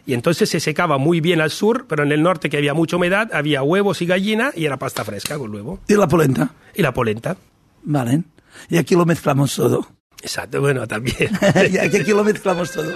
Y 0.04 0.12
entonces 0.12 0.50
se 0.50 0.60
secaba 0.60 0.98
muy 0.98 1.22
bien 1.22 1.40
al 1.40 1.50
sur, 1.50 1.86
pero 1.88 2.02
en 2.02 2.12
el 2.12 2.22
norte, 2.22 2.50
que 2.50 2.58
había 2.58 2.74
mucha 2.74 2.96
humedad, 2.96 3.30
había 3.32 3.62
huevos 3.62 4.02
y 4.02 4.06
gallina 4.06 4.52
y 4.54 4.66
era 4.66 4.76
pasta 4.76 5.02
fresca 5.02 5.38
con 5.38 5.50
huevo. 5.54 5.80
Y 5.88 5.94
la 5.94 6.06
polenta. 6.08 6.50
Y 6.74 6.82
la 6.82 6.92
polenta. 6.92 7.38
Vale. 7.84 8.22
Y 8.68 8.76
aquí 8.76 8.96
lo 8.96 9.06
mezclamos 9.06 9.56
todo. 9.56 9.86
Exacto, 10.20 10.60
bueno, 10.60 10.86
también. 10.86 11.30
y 11.72 11.78
aquí 11.78 12.10
lo 12.12 12.22
mezclamos 12.22 12.70
todo. 12.70 12.92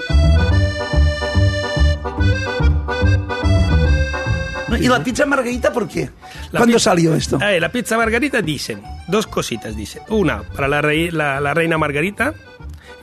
¿Y 4.81 4.89
la 4.89 5.03
pizza 5.03 5.27
margarita 5.27 5.73
por 5.73 5.89
qué? 5.89 6.11
La 6.53 6.59
¿Cuándo 6.61 6.77
pizza- 6.77 6.91
salió 6.91 7.15
esto? 7.15 7.39
Eh, 7.41 7.61
la 7.61 7.71
pizza 7.71 7.97
margarita 7.97 8.43
dicen, 8.43 8.83
dos 9.09 9.27
cositas 9.27 9.77
dicen. 9.77 10.03
Una, 10.09 10.43
para 10.43 10.69
la, 10.69 10.81
rei- 10.83 11.11
la- 11.11 11.41
la 11.41 11.55
reina 11.55 11.79
Margarita. 11.79 12.35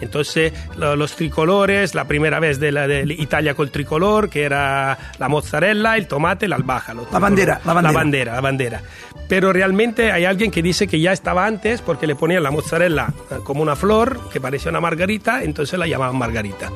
Entonces, 0.02 0.52
lo- 0.78 0.96
los 0.96 1.16
tricolores, 1.16 1.96
la 1.96 2.06
primera 2.06 2.40
vez 2.40 2.60
de, 2.60 2.72
la, 2.72 2.88
de 2.88 3.04
Italia 3.18 3.54
con 3.54 3.66
el 3.68 3.72
tricolor, 3.72 4.30
que 4.30 4.44
era 4.44 4.98
la 5.18 5.30
mozzarella, 5.30 5.96
el 5.96 6.08
tomate, 6.08 6.48
la 6.48 6.58
albahaca. 6.58 6.94
La 6.94 7.20
bandera, 7.20 7.62
la 7.64 7.74
bandera. 7.74 7.92
La 7.94 7.98
bandera, 8.00 8.34
la 8.36 8.42
bandera. 8.42 8.82
Pero 9.30 9.54
realmente 9.54 10.12
hay 10.12 10.26
alguien 10.26 10.52
que 10.52 10.62
dice 10.62 10.88
que 10.88 11.00
ya 11.00 11.14
estaba 11.14 11.46
antes 11.46 11.82
porque 11.82 12.06
le 12.06 12.16
ponían 12.16 12.44
la 12.44 12.52
mozzarella 12.52 13.08
eh, 13.32 13.36
como 13.44 13.62
una 13.62 13.76
flor 13.78 14.30
que 14.30 14.42
parecía 14.42 14.70
una 14.72 14.82
margarita, 14.82 15.42
entonces 15.44 15.80
la 15.80 15.88
llamaban 15.88 16.18
margarita. 16.18 16.70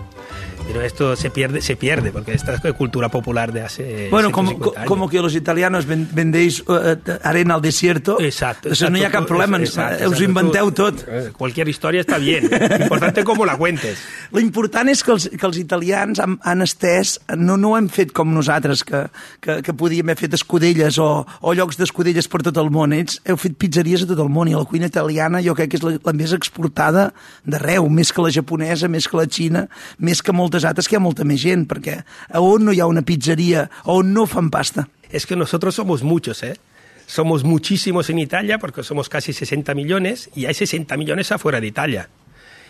Pero 0.68 0.82
esto 0.82 1.16
se 1.16 1.30
pierde, 1.32 1.62
se 1.62 1.76
pierde, 1.78 2.12
porque 2.12 2.34
esta 2.34 2.54
es 2.54 2.74
cultura 2.74 3.08
popular 3.10 3.54
de 3.54 3.62
hace 3.62 4.10
Bueno, 4.12 4.32
como, 4.32 4.50
150 4.50 4.80
años. 4.82 4.88
como 4.90 5.10
que 5.10 5.22
los 5.22 5.34
italianos 5.34 5.86
ven- 5.86 6.10
vendéis 6.12 6.62
eh, 6.68 6.98
arena 7.24 7.56
al 7.56 7.62
desierto. 7.62 8.20
Exacto. 8.20 8.70
Eso 8.70 8.90
no 8.90 8.98
hi 8.98 9.02
ha 9.04 9.08
exacto. 9.08 9.20
cap 9.20 9.28
problema, 9.28 9.58
Exacto, 9.58 9.96
us 9.96 10.02
exacto. 10.02 10.24
inventeu 10.24 10.72
tot. 10.74 11.06
eh, 11.08 11.32
Cualquier 11.38 11.70
historia 11.70 12.02
está 12.02 12.18
bien. 12.18 12.50
Importante 12.82 13.24
cómo 13.24 13.46
la 13.46 13.56
cuentes. 13.58 13.98
L'important 14.34 14.90
és 14.92 15.04
que 15.04 15.12
els, 15.16 15.30
que 15.32 15.46
els 15.48 15.58
italians 15.58 16.20
han, 16.20 16.38
han 16.44 16.62
estès, 16.62 17.16
no, 17.38 17.56
no 17.58 17.72
ho 17.72 17.78
hem 17.78 17.88
fet 17.90 18.12
com 18.12 18.34
nosaltres, 18.36 18.84
que, 18.84 19.06
que, 19.40 19.62
que 19.64 19.74
podíem 19.74 20.06
haver 20.12 20.18
fet 20.28 20.36
escudelles 20.36 21.00
o, 21.00 21.26
o 21.42 21.54
llocs 21.56 21.80
d'escudelles 21.80 22.28
per 22.28 22.44
tot 22.44 22.60
el 22.60 22.70
món. 22.76 22.92
Ells 22.94 23.22
heu 23.26 23.40
fet 23.40 23.56
pizzeries 23.58 24.04
a 24.04 24.10
tot 24.12 24.20
el 24.20 24.30
món 24.30 24.52
i 24.52 24.54
la 24.58 24.66
cuina 24.68 24.92
italiana 24.92 25.40
jo 25.42 25.56
crec 25.56 25.72
que 25.72 25.80
és 25.80 25.88
la, 25.88 25.96
la 26.04 26.14
més 26.14 26.36
exportada 26.36 27.14
d'arreu, 27.48 27.88
més 27.90 28.12
que 28.12 28.22
la 28.28 28.34
japonesa, 28.36 28.92
més 28.92 29.08
que 29.08 29.18
la 29.18 29.26
xina, 29.32 29.66
més 30.04 30.22
que 30.22 30.36
moltes 30.36 30.57
altres, 30.66 30.88
que 30.88 30.96
hi 30.96 31.00
ha 31.02 31.04
molta 31.04 31.26
més 31.28 31.42
gent, 31.42 31.68
perquè 31.70 32.00
a 32.02 32.42
on 32.42 32.66
no 32.66 32.74
hi 32.74 32.82
ha 32.82 32.88
una 32.90 33.04
pizzeria, 33.06 33.68
a 33.84 33.92
on 33.92 34.14
no 34.14 34.26
fan 34.26 34.50
pasta? 34.50 34.88
Es 35.10 35.26
que 35.26 35.36
nosotros 35.36 35.76
somos 35.76 36.04
muchos, 36.04 36.44
¿eh? 36.44 36.58
Somos 37.06 37.44
muchísimos 37.44 38.10
en 38.10 38.20
Italia 38.20 38.58
porque 38.60 38.84
somos 38.84 39.08
casi 39.08 39.32
60 39.32 39.74
millones 39.76 40.30
y 40.36 40.46
hay 40.46 40.54
60 40.54 40.98
millones 40.98 41.32
afuera 41.32 41.62
de 41.62 41.68
Italia. 41.68 42.10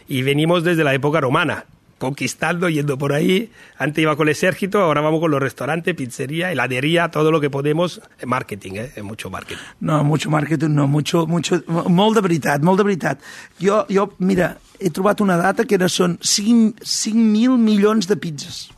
Y 0.07 0.21
venimos 0.21 0.63
desde 0.63 0.83
la 0.83 0.93
época 0.93 1.19
romana, 1.19 1.65
conquistando, 1.97 2.69
yendo 2.69 2.97
por 2.97 3.13
ahí. 3.13 3.51
Antes 3.77 4.01
iba 4.01 4.15
con 4.15 4.27
el 4.27 4.31
ejército, 4.31 4.79
ahora 4.81 5.01
vamos 5.01 5.19
con 5.19 5.31
los 5.31 5.41
restaurantes, 5.41 5.95
pizzería, 5.95 6.51
heladería, 6.51 7.09
todo 7.09 7.31
lo 7.31 7.41
que 7.41 7.49
podemos. 7.49 8.01
Marketing, 8.25 8.71
¿eh? 8.75 9.01
Mucho 9.01 9.29
marketing. 9.29 9.61
No, 9.79 10.03
mucho 10.03 10.29
marketing, 10.29 10.69
no, 10.69 10.87
mucho, 10.87 11.25
mucho, 11.27 11.63
molt 11.67 12.15
de 12.15 12.21
veritat, 12.21 12.61
molt 12.61 12.77
de 12.77 12.83
veritat. 12.83 13.21
Jo, 13.59 13.85
jo, 13.89 14.13
mira, 14.19 14.57
he 14.79 14.89
trobat 14.89 15.21
una 15.21 15.37
data 15.37 15.65
que 15.65 15.75
era, 15.75 15.89
són 15.89 16.17
5 16.21 16.83
5.000 16.85 17.57
milions 17.57 18.07
de 18.07 18.17
pizzas. 18.17 18.69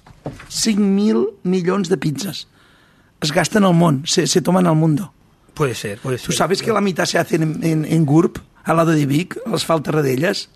5.000 0.50 1.26
milions 1.44 1.90
de 1.90 1.98
pizzas. 1.98 2.48
Es 3.22 3.34
gasten 3.36 3.66
al 3.68 3.76
món, 3.76 4.04
se, 4.08 4.28
se 4.28 4.42
toman 4.42 4.68
al 4.68 4.76
mundo. 4.76 5.12
Puede 5.54 5.76
ser, 5.76 6.00
puede 6.00 6.18
ser. 6.18 6.28
¿Tú 6.28 6.32
sabes 6.32 6.62
que 6.62 6.72
la 6.72 6.80
mitad 6.80 7.06
se 7.06 7.20
hacen 7.20 7.44
en, 7.44 7.64
en, 7.64 7.86
en 7.86 8.06
GURB, 8.06 8.40
al 8.64 8.78
lado 8.78 8.92
de 8.92 9.06
Vic, 9.06 9.38
a 9.46 9.50
las 9.50 9.66
faltas 9.66 9.92
Tarradellas? 9.92 10.50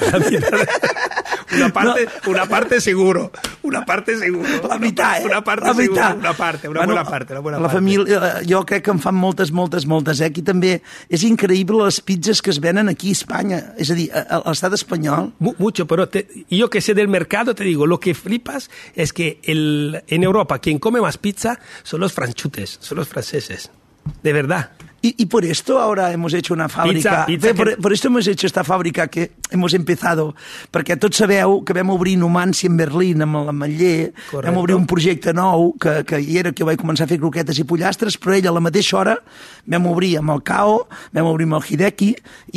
Una 1.56 1.68
parte, 1.72 2.08
una 2.26 2.46
parte 2.46 2.80
seguro, 2.80 3.32
una 3.62 3.84
parte 3.84 4.16
seguro. 4.18 4.48
La 4.68 4.78
meitat, 4.78 5.22
eh? 5.22 5.24
Una 5.26 5.42
parte 5.42 5.66
la 5.66 5.74
seguro, 5.74 6.00
meitat. 6.00 6.16
una 6.18 6.32
parte, 6.34 6.68
una 6.68 6.84
buena 6.86 7.04
parte, 7.04 7.32
una 7.32 7.40
buena 7.40 7.58
la 7.58 7.62
parte. 7.64 7.76
família, 7.76 8.40
eh, 8.40 8.46
jo 8.48 8.64
crec 8.64 8.84
que 8.84 8.90
en 8.90 9.00
fan 9.00 9.14
moltes, 9.14 9.50
moltes, 9.52 9.86
moltes. 9.86 10.20
Eh? 10.20 10.26
Aquí 10.30 10.42
també 10.42 10.80
és 11.08 11.24
increïble 11.24 11.84
les 11.84 12.00
pizzas 12.00 12.40
que 12.42 12.50
es 12.50 12.60
venen 12.60 12.88
aquí 12.88 13.08
a 13.10 13.12
Espanya. 13.12 13.60
És 13.78 13.90
a 13.90 13.94
dir, 13.94 14.10
a, 14.12 14.38
a 14.38 14.42
l'estat 14.50 14.72
espanyol 14.74 15.32
Mu- 15.38 15.54
Mucho, 15.58 15.86
pero 15.86 16.08
te- 16.08 16.26
yo 16.48 16.70
que 16.70 16.80
sé 16.80 16.94
del 16.94 17.08
mercado 17.08 17.54
te 17.54 17.64
digo, 17.64 17.86
lo 17.86 17.98
que 18.00 18.14
flipas 18.14 18.70
es 18.94 19.12
que 19.12 19.40
el, 19.44 20.02
en 20.06 20.22
Europa 20.22 20.58
quien 20.60 20.78
come 20.78 21.00
más 21.00 21.18
pizza 21.18 21.58
son 21.82 22.00
los 22.00 22.12
franchutes, 22.12 22.78
son 22.80 22.98
los 22.98 23.08
franceses. 23.08 23.70
De 24.22 24.32
verdad. 24.32 24.70
Y, 25.02 25.14
y, 25.16 25.26
por 25.26 25.46
esto 25.46 25.78
ahora 25.80 26.12
hemos 26.12 26.34
hecho 26.34 26.52
una 26.52 26.68
fàbrica... 26.68 27.24
Pizza, 27.24 27.48
pizza 27.48 27.54
por, 27.54 27.70
que... 27.70 27.76
por 27.80 27.92
esto 27.94 28.08
hemos 28.08 28.26
hecho 28.26 28.46
esta 28.46 28.62
fàbrica 28.64 29.08
que 29.08 29.30
hemos 29.50 29.72
empezado, 29.72 30.34
perquè 30.70 30.98
tots 31.00 31.16
sabeu 31.22 31.62
que 31.64 31.72
vam 31.72 31.88
obrir 31.94 32.18
Numancia 32.20 32.68
en 32.68 32.76
Berlín 32.76 33.22
amb 33.24 33.38
l'Ametller, 33.46 34.10
vam 34.30 34.58
obrir 34.60 34.74
un 34.76 34.84
projecte 34.84 35.32
nou 35.32 35.72
que, 35.80 36.02
que 36.04 36.20
hi 36.20 36.36
era 36.42 36.52
que 36.52 36.66
vaig 36.68 36.76
començar 36.82 37.06
a 37.06 37.10
fer 37.10 37.16
croquetes 37.18 37.56
i 37.58 37.64
pollastres, 37.64 38.18
però 38.20 38.34
ell 38.36 38.48
a 38.50 38.52
la 38.52 38.60
mateixa 38.60 38.98
hora 39.00 39.14
vam 39.64 39.86
obrir 39.88 40.18
amb 40.20 40.34
el 40.34 40.42
Cao, 40.44 40.82
vam 41.16 41.30
obrir 41.30 41.46
amb 41.48 41.56
el 41.62 41.64
Hideki, 41.70 42.10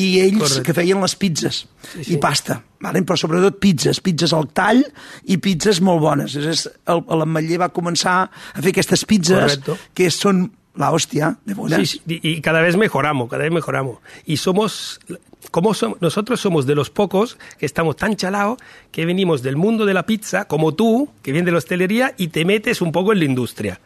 i 0.04 0.08
ells 0.26 0.42
Correcte. 0.44 0.66
que 0.68 0.76
feien 0.82 1.00
les 1.02 1.16
pizzas 1.16 1.62
Sí, 1.94 2.04
sí. 2.04 2.14
i 2.16 2.18
pasta, 2.20 2.58
vale? 2.84 3.02
però 3.04 3.16
sobretot 3.20 3.56
pizzas, 3.60 3.98
pizzas 4.04 4.32
al 4.36 4.50
tall 4.56 4.84
i 5.32 5.36
pizzas 5.44 5.80
molt 5.84 6.00
bones. 6.04 6.36
És, 6.40 6.68
el- 6.92 7.02
l'Ametller 7.08 7.60
va 7.60 7.72
començar 7.76 8.18
a 8.28 8.62
fer 8.62 8.72
aquestes 8.76 9.04
pizzas 9.08 9.58
Correcto. 9.58 9.78
que 9.96 10.08
són 10.12 10.46
la 10.76 10.92
hòstia 10.92 11.38
de 11.46 11.54
bones. 11.54 11.90
Sí, 11.92 12.02
sí, 12.08 12.20
y 12.24 12.42
cada 12.42 12.62
vez 12.62 12.76
mejoramos, 12.78 13.30
cada 13.30 13.44
vez 13.44 13.52
mejoramos. 13.52 14.00
Y 14.26 14.38
somos, 14.38 15.00
como 15.52 15.74
som- 15.76 15.98
nosotros 16.02 16.40
somos 16.42 16.66
de 16.66 16.74
los 16.76 16.90
pocos 16.90 17.38
que 17.60 17.66
estamos 17.66 17.96
tan 17.96 18.16
chalados 18.16 18.58
que 18.92 19.06
venimos 19.06 19.44
del 19.44 19.56
mundo 19.56 19.86
de 19.86 19.94
la 19.94 20.06
pizza, 20.06 20.46
como 20.46 20.74
tú, 20.74 21.10
que 21.22 21.32
viene 21.32 21.46
de 21.46 21.52
la 21.52 21.58
hostelería, 21.60 22.14
y 22.18 22.30
te 22.30 22.44
metes 22.46 22.82
un 22.82 22.92
poco 22.92 23.14
en 23.14 23.20
la 23.20 23.26
industria, 23.26 23.80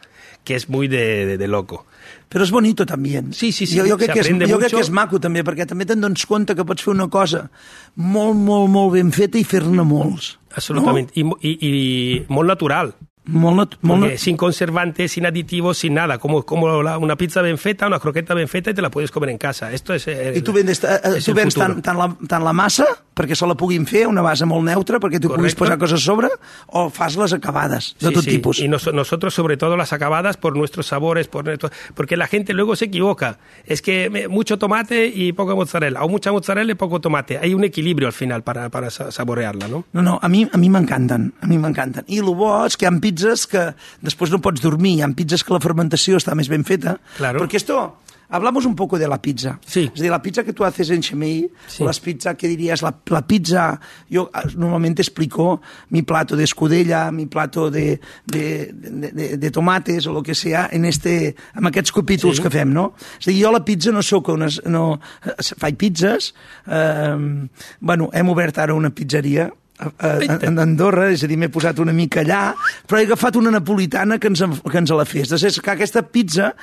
que 0.44 0.54
es 0.54 0.68
muy 0.70 0.88
de, 0.88 1.26
de- 1.26 1.36
de 1.38 1.48
loco. 1.48 1.84
Però 2.28 2.44
és 2.44 2.50
bonito 2.52 2.84
també. 2.84 3.22
Sí, 3.32 3.52
sí, 3.52 3.66
sí, 3.66 3.78
Jo, 3.78 3.84
jo, 3.88 3.96
crec, 3.96 4.12
que 4.12 4.20
és, 4.20 4.26
aprende 4.26 4.46
jo 4.48 4.58
crec 4.58 4.70
que 4.72 4.80
és 4.84 4.90
maco 4.92 5.18
també, 5.20 5.40
perquè 5.44 5.64
també 5.66 5.84
te'n 5.88 6.00
dones 6.00 6.24
compte 6.28 6.54
que 6.54 6.64
pots 6.64 6.82
fer 6.84 6.92
una 6.92 7.08
cosa 7.08 7.50
molt, 7.96 8.36
molt, 8.36 8.68
molt 8.68 8.92
ben 8.92 9.12
feta 9.12 9.38
i 9.40 9.44
fer-ne 9.44 9.82
molts. 9.84 10.38
Absolutamente. 10.54 11.12
Y, 11.16 11.24
mo- 11.24 11.38
y, 11.40 11.56
y 11.60 12.24
muy 12.28 12.46
natural. 12.46 12.94
Molt, 13.30 13.74
molt 13.82 14.00
Porque 14.04 14.16
sin 14.18 14.36
conservantes, 14.38 15.12
sin 15.12 15.26
aditivos, 15.26 15.76
sin 15.76 15.92
nada. 15.92 16.16
Como, 16.18 16.44
como 16.44 16.82
la- 16.82 16.96
una 16.96 17.14
pizza 17.14 17.42
bien 17.42 17.58
feta, 17.58 17.86
una 17.86 17.98
croqueta 17.98 18.32
bien 18.32 18.48
feta 18.48 18.70
y 18.70 18.74
te 18.74 18.80
la 18.80 18.90
puedes 18.90 19.10
comer 19.10 19.28
en 19.30 19.36
casa. 19.38 19.70
Esto 19.70 19.92
es. 19.92 20.08
eh, 20.08 20.32
I 20.36 20.40
tu 20.40 20.52
vendes, 20.52 20.82
eh, 20.82 20.98
es 21.18 21.24
tu 21.26 21.32
el 21.32 21.36
vens 21.36 21.54
tant, 21.54 21.82
tant, 21.82 21.98
la, 21.98 22.16
tant 22.26 22.42
la 22.42 22.54
massa, 22.54 22.86
perquè 23.14 23.34
se 23.34 23.46
la 23.46 23.54
puguin 23.54 23.84
fer, 23.86 24.06
una 24.06 24.22
base 24.22 24.46
molt 24.46 24.64
neutra, 24.64 24.98
perquè 24.98 25.20
tu 25.20 25.28
puguis 25.28 25.54
posar 25.54 25.76
coses 25.76 26.00
a 26.00 26.04
sobre, 26.04 26.28
o 26.68 26.88
fas 26.88 27.16
les 27.16 27.32
acabades, 27.34 27.96
de 28.00 28.08
Sí, 28.08 28.14
tot 28.14 28.24
sí. 28.24 28.30
tipus. 28.30 28.60
Y 28.60 28.68
nos- 28.68 28.92
nosotros, 28.94 29.34
sobre 29.34 29.58
todo, 29.58 29.76
las 29.76 29.92
acabadas 29.92 30.38
por 30.38 30.56
nuestros 30.56 30.86
sabores, 30.86 31.28
por 31.28 31.44
nuestro- 31.44 31.68
porque 31.94 32.16
la 32.16 32.28
gente 32.28 32.54
luego 32.54 32.76
se 32.76 32.86
equivoca. 32.86 33.38
Es 33.66 33.82
que 33.82 34.28
mucho 34.30 34.56
tomate 34.58 35.06
y 35.06 35.32
poca 35.34 35.54
mozzarella, 35.54 36.02
o 36.02 36.08
mucha 36.08 36.32
mozzarella 36.32 36.72
y 36.72 36.76
poco 36.76 36.98
tomate. 37.00 37.36
Hay 37.38 37.52
un 37.52 37.64
equilibrio 37.64 38.06
al 38.08 38.14
final 38.14 38.42
para, 38.42 38.70
para 38.70 38.88
sa- 38.88 39.12
saborearla, 39.12 39.68
¿no? 39.68 39.84
No, 39.92 40.00
no, 40.02 40.18
a 40.22 40.28
mi 40.30 40.48
a 40.50 40.56
mi 40.56 40.70
m'encanten, 40.70 41.34
a 41.42 41.46
mi 41.46 41.58
m'encanten. 41.58 42.04
I 42.06 42.18
el 42.18 42.24
bo 42.24 42.64
és 42.64 42.76
que 42.76 42.86
hi 42.86 42.88
ha 42.88 43.00
pizzas 43.00 43.17
que 43.46 43.74
després 44.02 44.30
no 44.30 44.40
pots 44.40 44.60
dormir, 44.60 44.98
hi 44.98 45.02
ha 45.02 45.08
pizzas 45.14 45.42
que 45.44 45.52
la 45.56 45.60
fermentació 45.60 46.16
està 46.16 46.34
més 46.38 46.48
ben 46.48 46.64
feta. 46.64 46.98
Claro. 47.16 47.38
Porque 47.38 47.56
esto, 47.56 47.98
hablamos 48.30 48.66
un 48.66 48.74
poco 48.76 48.98
de 48.98 49.08
la 49.08 49.20
pizza. 49.22 49.58
Sí. 49.66 49.84
Es 49.86 49.94
decir, 49.94 50.10
la 50.10 50.20
pizza 50.20 50.44
que 50.44 50.52
tú 50.52 50.64
haces 50.64 50.90
en 50.90 51.00
Chemei, 51.00 51.50
Sí. 51.66 51.82
las 51.84 51.98
pizza 52.00 52.34
que 52.36 52.46
dirías, 52.48 52.82
la, 52.82 52.94
la 53.06 53.26
pizza, 53.26 53.80
yo 54.10 54.30
ah, 54.34 54.42
normalmente 54.54 55.00
explico 55.02 55.62
mi 55.90 56.02
plato 56.02 56.36
de 56.36 56.44
escudella, 56.44 57.10
mi 57.10 57.24
plato 57.26 57.70
de, 57.70 58.00
de, 58.26 58.70
de, 58.74 59.12
de, 59.12 59.36
de 59.38 59.50
tomates 59.50 60.06
o 60.06 60.12
lo 60.12 60.22
que 60.22 60.34
sea, 60.34 60.68
en 60.70 60.84
este, 60.84 61.34
en 61.54 61.66
aquests 61.66 61.92
capítols 61.92 62.36
Sí. 62.36 62.42
que 62.42 62.50
fem, 62.50 62.70
no? 62.72 62.92
És 63.18 63.28
a 63.28 63.30
dir, 63.30 63.42
jo 63.46 63.52
la 63.52 63.64
pizza 63.64 63.90
no 63.92 64.02
sóc 64.02 64.28
unes... 64.28 64.60
No, 64.66 65.00
eh, 65.24 65.32
faig 65.56 65.76
pizzas, 65.80 66.34
eh, 66.66 67.48
bueno, 67.80 68.10
hem 68.12 68.28
obert 68.28 68.58
ara 68.58 68.74
una 68.74 68.90
pizzeria, 68.90 69.48
a, 69.78 69.90
a, 69.98 70.12
a 70.36 70.52
Andorra, 70.62 71.10
és 71.14 71.22
a 71.24 71.28
dir, 71.30 71.36
m'he 71.38 71.48
posat 71.48 71.78
una 71.78 71.92
mica 71.92 72.20
allà, 72.24 72.54
però 72.86 73.00
he 73.00 73.06
agafat 73.06 73.36
una 73.36 73.50
napolitana 73.54 74.18
que 74.18 74.28
ens, 74.28 74.40
en- 74.42 74.56
que 74.60 74.78
ens 74.78 74.90
la 74.90 75.04
fes. 75.06 75.30
És 75.38 75.60
que 75.60 75.70
aquesta 75.70 76.02
pizza, 76.02 76.54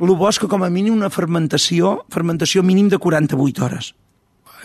el 0.00 0.06
bo 0.14 0.28
és 0.28 0.38
que 0.38 0.48
com 0.50 0.62
a 0.64 0.70
mínim 0.70 0.94
una 0.94 1.10
fermentació, 1.10 2.00
fermentació 2.10 2.62
mínim 2.62 2.88
de 2.88 2.98
48 2.98 3.64
hores. 3.64 3.94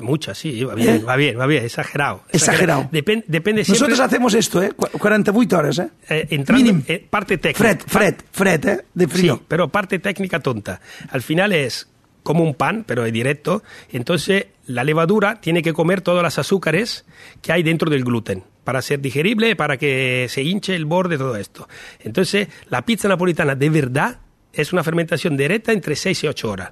Muchas, 0.01 0.37
sí, 0.37 0.63
va 0.63 0.75
bien, 0.75 0.95
¿Eh? 0.95 0.99
va 1.03 1.17
bien, 1.17 1.37
va 1.37 1.45
bien, 1.45 1.65
exagerado. 1.65 2.23
Exagerado. 2.31 2.87
Depen- 2.89 3.25
depende 3.27 3.65
siempre. 3.65 3.81
Nosotros 3.89 3.99
hacemos 3.99 4.33
esto, 4.33 4.63
¿eh? 4.63 4.71
Cu- 4.71 4.87
48 4.97 5.57
horas, 5.57 5.79
¿eh? 5.79 5.89
eh, 6.07 6.27
entrando 6.29 6.63
Mínim. 6.63 6.83
en 6.87 7.01
parte 7.09 7.37
técnica. 7.37 7.59
Fred, 7.59 7.79
fred, 7.85 8.15
fred, 8.31 8.65
¿eh? 8.65 8.85
De 8.93 9.07
frío. 9.09 9.35
Sí, 9.35 9.41
pero 9.45 9.67
parte 9.67 9.99
técnica 9.99 10.39
tonta. 10.39 10.79
Al 11.11 11.21
final 11.21 11.51
es 11.51 11.85
como 12.29 12.43
un 12.43 12.53
pan, 12.53 12.83
pero 12.85 13.05
es 13.05 13.11
directo. 13.11 13.63
Entonces, 13.91 14.45
la 14.67 14.83
levadura 14.83 15.41
tiene 15.41 15.63
que 15.63 15.73
comer 15.73 16.01
todas 16.01 16.21
las 16.21 16.37
azúcares 16.37 17.03
que 17.41 17.51
hay 17.51 17.63
dentro 17.63 17.89
del 17.89 18.03
gluten 18.03 18.43
para 18.63 18.83
ser 18.83 19.01
digerible, 19.01 19.55
para 19.55 19.77
que 19.77 20.27
se 20.29 20.43
hinche 20.43 20.75
el 20.75 20.85
borde, 20.85 21.17
todo 21.17 21.35
esto. 21.37 21.67
Entonces, 22.01 22.47
la 22.69 22.85
pizza 22.85 23.07
napolitana 23.07 23.55
de 23.55 23.71
verdad 23.71 24.19
es 24.53 24.71
una 24.71 24.83
fermentación 24.83 25.37
directa 25.37 25.71
entre 25.71 25.95
6 25.95 26.25
y 26.25 26.27
8 26.27 26.51
horas. 26.51 26.71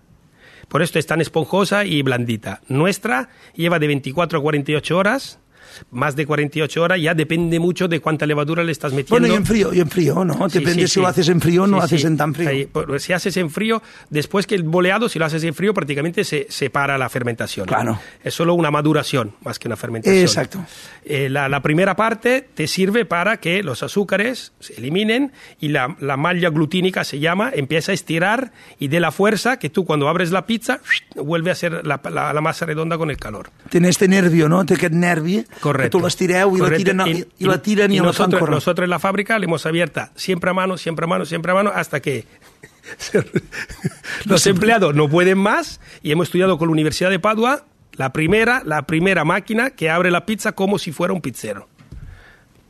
Por 0.67 0.83
esto 0.83 0.99
es 0.99 1.07
tan 1.07 1.21
esponjosa 1.21 1.85
y 1.85 2.03
blandita. 2.03 2.61
Nuestra 2.67 3.29
lleva 3.55 3.79
de 3.79 3.87
24 3.87 4.37
a 4.37 4.41
48 4.43 4.95
horas. 4.95 5.39
Más 5.91 6.15
de 6.15 6.25
48 6.25 6.81
horas 6.81 7.01
ya 7.01 7.13
depende 7.13 7.59
mucho 7.59 7.87
de 7.87 7.99
cuánta 7.99 8.25
levadura 8.25 8.63
le 8.63 8.71
estás 8.71 8.93
metiendo. 8.93 9.19
Bueno, 9.19 9.33
y 9.33 9.37
en 9.37 9.45
frío, 9.45 9.73
y 9.73 9.79
en 9.79 9.89
frío, 9.89 10.23
¿no? 10.25 10.49
Sí, 10.49 10.59
Depende 10.59 10.81
sí, 10.83 10.87
si 10.87 10.93
sí. 10.95 10.99
lo 11.01 11.07
haces 11.07 11.29
en 11.29 11.41
frío 11.41 11.63
o 11.63 11.67
no 11.67 11.77
lo 11.77 11.83
haces 11.83 12.03
en 12.05 12.17
tan 12.17 12.33
frío. 12.33 12.69
Si 12.99 13.13
haces 13.13 13.35
en 13.37 13.49
frío, 13.49 13.81
después 14.09 14.47
que 14.47 14.55
el 14.55 14.63
boleado, 14.63 15.09
si 15.09 15.19
lo 15.19 15.25
haces 15.25 15.43
en 15.43 15.53
frío, 15.53 15.73
prácticamente 15.73 16.23
se 16.23 16.47
separa 16.49 16.97
la 16.97 17.09
fermentación. 17.09 17.65
Claro. 17.67 17.99
Es 18.23 18.33
solo 18.33 18.53
una 18.53 18.71
maduración 18.71 19.33
más 19.43 19.59
que 19.59 19.67
una 19.67 19.75
fermentación. 19.77 20.21
Exacto. 20.21 20.65
Eh, 21.05 21.29
la, 21.29 21.47
la 21.49 21.61
primera 21.61 21.95
parte 21.95 22.47
te 22.53 22.67
sirve 22.67 23.05
para 23.05 23.37
que 23.37 23.63
los 23.63 23.83
azúcares 23.83 24.51
se 24.59 24.75
eliminen 24.75 25.31
y 25.59 25.69
la, 25.69 25.95
la 25.99 26.17
malla 26.17 26.49
glutínica 26.49 27.03
se 27.03 27.19
llama, 27.19 27.51
empieza 27.53 27.91
a 27.91 27.95
estirar 27.95 28.51
y 28.79 28.87
de 28.89 28.99
la 28.99 29.11
fuerza 29.11 29.57
que 29.57 29.69
tú 29.69 29.85
cuando 29.85 30.09
abres 30.09 30.31
la 30.31 30.45
pizza 30.45 30.79
vuelve 31.15 31.51
a 31.51 31.55
ser 31.55 31.85
la, 31.85 32.01
la- 32.11 32.33
la 32.33 32.41
masa 32.41 32.65
redonda 32.65 32.97
con 32.97 33.09
el 33.09 33.17
calor. 33.17 33.49
Té 33.69 33.77
este 33.87 34.07
nervio, 34.07 34.49
no? 34.49 34.65
Té 34.65 34.73
aquest 34.73 34.93
nervi 34.93 35.45
Correcto. 35.59 35.97
que 35.97 36.01
tu 36.01 36.05
l'estireu 36.05 36.55
i, 36.57 36.59
la 36.61 36.77
tiren, 36.77 36.97
la 36.97 38.03
la 38.03 38.13
fan 38.13 38.29
nosotros, 38.29 38.49
nosotros 38.49 38.83
en 38.83 38.89
la 38.89 38.99
fábrica 38.99 39.39
le 39.39 39.45
hemos 39.45 39.65
abierta 39.65 40.11
siempre 40.15 40.49
a 40.49 40.53
mano, 40.53 40.77
siempre 40.77 41.05
a 41.05 41.07
mano, 41.07 41.25
siempre 41.25 41.51
a 41.51 41.55
mano, 41.55 41.71
hasta 41.73 41.99
que 41.99 42.25
los 44.25 44.45
empleados 44.47 44.95
no 44.95 45.09
pueden 45.09 45.37
más 45.37 45.79
y 46.01 46.11
hemos 46.11 46.27
estudiado 46.27 46.57
con 46.57 46.67
la 46.67 46.73
Universidad 46.73 47.09
de 47.09 47.19
Padua 47.19 47.65
la 47.93 48.13
primera, 48.13 48.61
la 48.63 48.83
primera 48.83 49.25
máquina 49.25 49.71
que 49.71 49.89
abre 49.89 50.11
la 50.11 50.25
pizza 50.25 50.51
como 50.51 50.77
si 50.77 50.91
fuera 50.91 51.13
un 51.13 51.21
pizzero. 51.21 51.67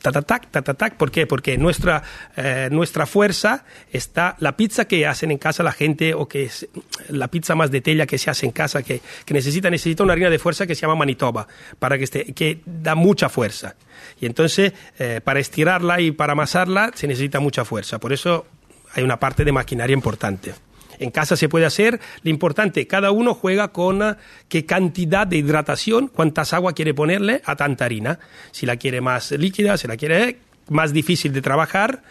Tatatac, 0.08 0.52
tatatac, 0.52 0.96
¿por 0.96 1.12
qué? 1.12 1.28
Porque 1.28 1.58
nuestra, 1.58 2.02
eh, 2.38 2.70
nuestra 2.72 3.06
fuerza 3.06 3.66
está, 3.92 4.38
la 4.40 4.56
pizza 4.56 4.86
que 4.86 5.06
hacen 5.06 5.32
en 5.32 5.38
casa 5.38 5.64
la 5.64 5.74
gente, 5.74 6.14
o 6.14 6.30
que 6.30 6.44
es 6.44 6.66
la 7.10 7.28
pizza 7.28 7.56
más 7.56 7.72
de 7.72 7.82
tela 7.82 8.06
que 8.06 8.18
se 8.18 8.30
hace 8.30 8.46
en 8.46 8.54
casa, 8.54 8.84
que, 8.84 9.02
que 9.26 9.34
necesita, 9.34 9.70
necesita 9.70 10.04
una 10.04 10.14
harina 10.14 10.30
de 10.30 10.40
fuerza 10.40 10.66
que 10.66 10.76
se 10.76 10.82
llama 10.84 10.96
Manitoba, 10.96 11.46
para 11.78 11.98
que 11.98 12.06
esté, 12.06 12.34
que 12.34 12.62
da 12.66 12.96
mucha 12.96 13.28
fuerza. 13.28 13.76
Y 14.22 14.28
entonces, 14.28 14.72
eh, 14.98 15.20
para 15.22 15.42
estirarla 15.42 16.00
y 16.00 16.12
para 16.12 16.32
amasarla, 16.32 16.92
se 16.96 17.06
necesita 17.06 17.42
mucha 17.42 17.66
fuerza. 17.66 18.00
Por 18.00 18.14
eso 18.14 18.46
hay 18.94 19.04
una 19.04 19.20
parte 19.20 19.44
de 19.44 19.52
maquinaria 19.52 19.94
importante. 19.94 20.54
En 21.00 21.12
casa 21.12 21.36
se 21.36 21.50
puede 21.50 21.66
hacer, 21.66 22.00
lo 22.24 22.30
importante, 22.30 22.88
cada 22.88 23.12
uno 23.12 23.34
juega 23.34 23.70
con 23.70 24.01
ah, 24.01 24.18
qué 24.50 24.66
cantidad 24.66 25.27
de 25.27 25.38
hidratación, 25.38 26.08
cuántas 26.08 26.54
agua 26.54 26.74
quiere 26.74 26.94
ponerle 26.94 27.42
a 27.46 27.56
tanta 27.56 27.86
harina. 27.86 28.20
Si 28.51 28.66
la 28.66 28.77
quiere 28.77 29.01
más 29.01 29.32
líquida, 29.32 29.77
si 29.77 29.88
la 29.88 29.98
quiere 29.98 30.39
más 30.70 30.94
difícil 30.94 31.34
de 31.34 31.42
trabajar, 31.42 32.04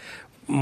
mm, 0.46 0.54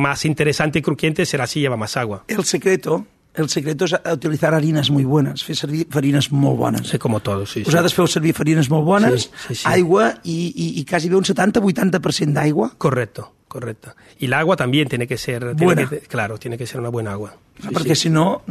más 0.00 0.24
interesante 0.24 0.78
y 0.78 0.82
crujiente 0.82 1.26
será 1.26 1.46
si 1.46 1.60
lleva 1.60 1.76
más 1.76 1.96
agua. 1.96 2.24
El 2.28 2.44
secreto, 2.44 3.06
el 3.34 3.48
secreto 3.48 3.86
és 3.88 3.94
utilitzar 4.12 4.52
harines 4.54 4.90
molt 4.92 5.08
bones, 5.08 5.42
fer 5.44 5.54
servir 5.56 5.86
farines 5.90 6.30
molt 6.32 6.58
bones. 6.58 6.88
Sé 6.88 6.98
como 6.98 7.20
todo, 7.20 7.46
sí. 7.46 7.60
sí. 7.60 7.64
Vosaltres 7.64 7.94
feu 7.96 8.06
servir 8.06 8.34
farines 8.36 8.68
molt 8.68 8.84
bones, 8.84 9.22
Sí, 9.22 9.30
sí, 9.48 9.54
sí. 9.54 9.64
aigua 9.70 10.10
i, 10.24 10.52
i, 10.52 10.66
i 10.80 10.84
quasi 10.84 11.08
bé 11.08 11.16
un 11.16 11.24
70-80% 11.24 12.32
d'aigua. 12.36 12.72
Correcto, 12.76 13.30
correcto. 13.52 13.94
Y 14.18 14.24
el 14.26 14.32
agua 14.32 14.56
también 14.56 14.88
tiene 14.88 15.06
que 15.06 15.18
ser, 15.18 15.54
tiene 15.54 15.74
Buena. 15.74 15.88
que- 15.88 16.00
claro, 16.00 16.38
tiene 16.38 16.56
que 16.56 16.66
ser 16.66 16.80
una 16.80 16.88
buena 16.88 17.12
agua. 17.12 17.36
Sí, 17.60 17.68
perquè 17.68 17.94
sí. 17.94 18.08
si 18.08 18.10
no... 18.10 18.42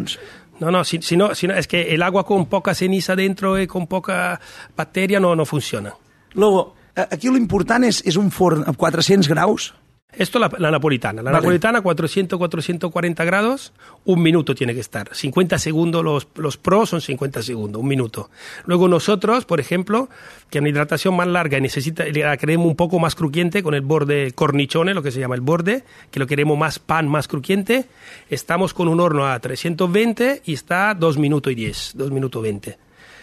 No, 0.61 0.69
no, 0.69 0.83
si, 0.83 1.01
si 1.01 1.17
no, 1.17 1.33
si 1.33 1.47
no, 1.47 1.55
es 1.55 1.65
que 1.67 1.95
el 1.95 2.03
agua 2.03 2.23
con 2.23 2.45
poca 2.45 2.75
ceniza 2.75 3.15
dentro 3.15 3.59
y 3.59 3.65
con 3.65 3.87
poca 3.87 4.39
bacteria 4.77 5.19
no, 5.19 5.35
no 5.35 5.43
funciona. 5.43 5.95
Luego, 6.33 6.75
aquí 6.93 7.31
l'important 7.33 7.83
és, 7.83 8.03
és 8.05 8.15
un 8.15 8.29
forn 8.29 8.61
a 8.69 8.73
400 8.77 9.27
graus. 9.27 9.73
Esto 10.13 10.39
la, 10.39 10.51
la 10.57 10.71
napolitana. 10.71 11.21
La 11.21 11.31
Vale. 11.31 11.41
napolitana, 11.41 11.81
400, 11.81 12.37
440 12.37 13.23
grados, 13.23 13.71
un 14.03 14.21
minuto 14.21 14.53
tiene 14.53 14.73
que 14.73 14.81
estar. 14.81 15.09
50 15.13 15.57
segundos, 15.57 16.03
los, 16.03 16.27
los 16.35 16.57
pros 16.57 16.89
son 16.89 17.01
50 17.01 17.41
segundos, 17.41 17.81
un 17.81 17.87
minuto. 17.87 18.29
Luego 18.65 18.87
nosotros, 18.87 19.45
por 19.45 19.59
ejemplo, 19.59 20.09
que 20.49 20.59
una 20.59 20.69
hidratación 20.69 21.15
más 21.15 21.27
larga 21.27 21.57
y 21.57 21.61
necesita, 21.61 22.05
la 22.05 22.35
queremos 22.37 22.67
un 22.67 22.75
poco 22.75 22.99
más 22.99 23.15
crujiente 23.15 23.63
con 23.63 23.73
el 23.73 23.81
borde 23.81 24.33
cornichone, 24.33 24.93
lo 24.93 25.01
que 25.01 25.11
se 25.11 25.19
llama 25.19 25.35
el 25.35 25.41
borde, 25.41 25.83
que 26.11 26.19
lo 26.19 26.27
queremos 26.27 26.57
más 26.57 26.79
pan, 26.79 27.07
más 27.07 27.27
crujiente, 27.27 27.85
estamos 28.29 28.73
con 28.73 28.89
un 28.89 28.99
horno 28.99 29.27
a 29.27 29.39
320 29.39 30.41
y 30.45 30.53
está 30.53 30.93
2 30.93 31.17
minutos 31.17 31.53
y 31.53 31.55
10, 31.55 31.93
2 31.95 32.11
minutos 32.11 32.43
20. 32.43 32.77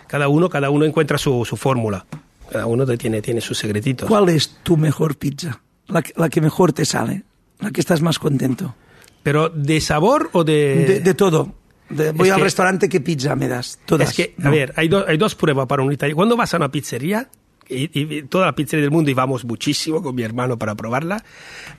Cada 0.07 0.29
uno, 0.29 0.49
cada 0.49 0.71
uno 0.71 0.87
encuentra 0.87 1.19
su, 1.19 1.45
su 1.45 1.57
fórmula. 1.57 2.07
Cada 2.51 2.65
uno 2.65 2.87
tiene, 2.97 3.21
tiene 3.21 3.43
sus 3.43 3.59
secretitos. 3.59 4.09
¿Cuál 4.09 4.31
es 4.31 4.57
tu 4.63 4.79
mejor 4.79 5.17
pizza? 5.17 5.61
La, 5.89 6.03
que- 6.03 6.13
la 6.17 6.29
que 6.29 6.41
mejor 6.41 6.73
te 6.73 6.85
sale, 6.85 7.25
la 7.61 7.71
que 7.71 7.81
estás 7.81 8.01
más 8.03 8.19
contento. 8.19 8.75
Pero 9.23 9.49
de 9.49 9.81
sabor 9.81 10.31
o 10.33 10.45
de... 10.45 10.85
De, 10.87 11.01
de 11.01 11.15
todo. 11.15 11.55
De, 11.91 12.13
voy 12.13 12.29
Es 12.29 12.33
al 12.35 12.39
que- 12.41 12.45
restaurante, 12.45 12.89
¿qué 12.89 13.01
pizza 13.01 13.35
me 13.35 13.49
das? 13.49 13.79
Todas. 13.87 14.11
Es 14.11 14.15
que, 14.17 14.35
a 14.43 14.51
ver, 14.51 14.73
hay, 14.77 14.89
do- 14.89 15.05
hay 15.09 15.17
dos 15.17 15.35
pruebas 15.35 15.67
para 15.67 15.83
un 15.83 15.93
italiano. 15.93 16.17
Cuando 16.17 16.37
vas 16.37 16.53
a 16.55 16.59
una 16.59 16.71
pizzería, 16.71 17.29
y, 17.69 17.91
y 18.19 18.23
toda 18.23 18.47
la 18.47 18.55
pizzería 18.55 18.83
del 18.83 18.91
mundo, 18.91 19.11
y 19.11 19.15
vamos 19.15 19.45
muchísimo 19.45 20.03
con 20.03 20.15
mi 20.15 20.23
hermano 20.23 20.59
para 20.59 20.75
probarla, 20.75 21.23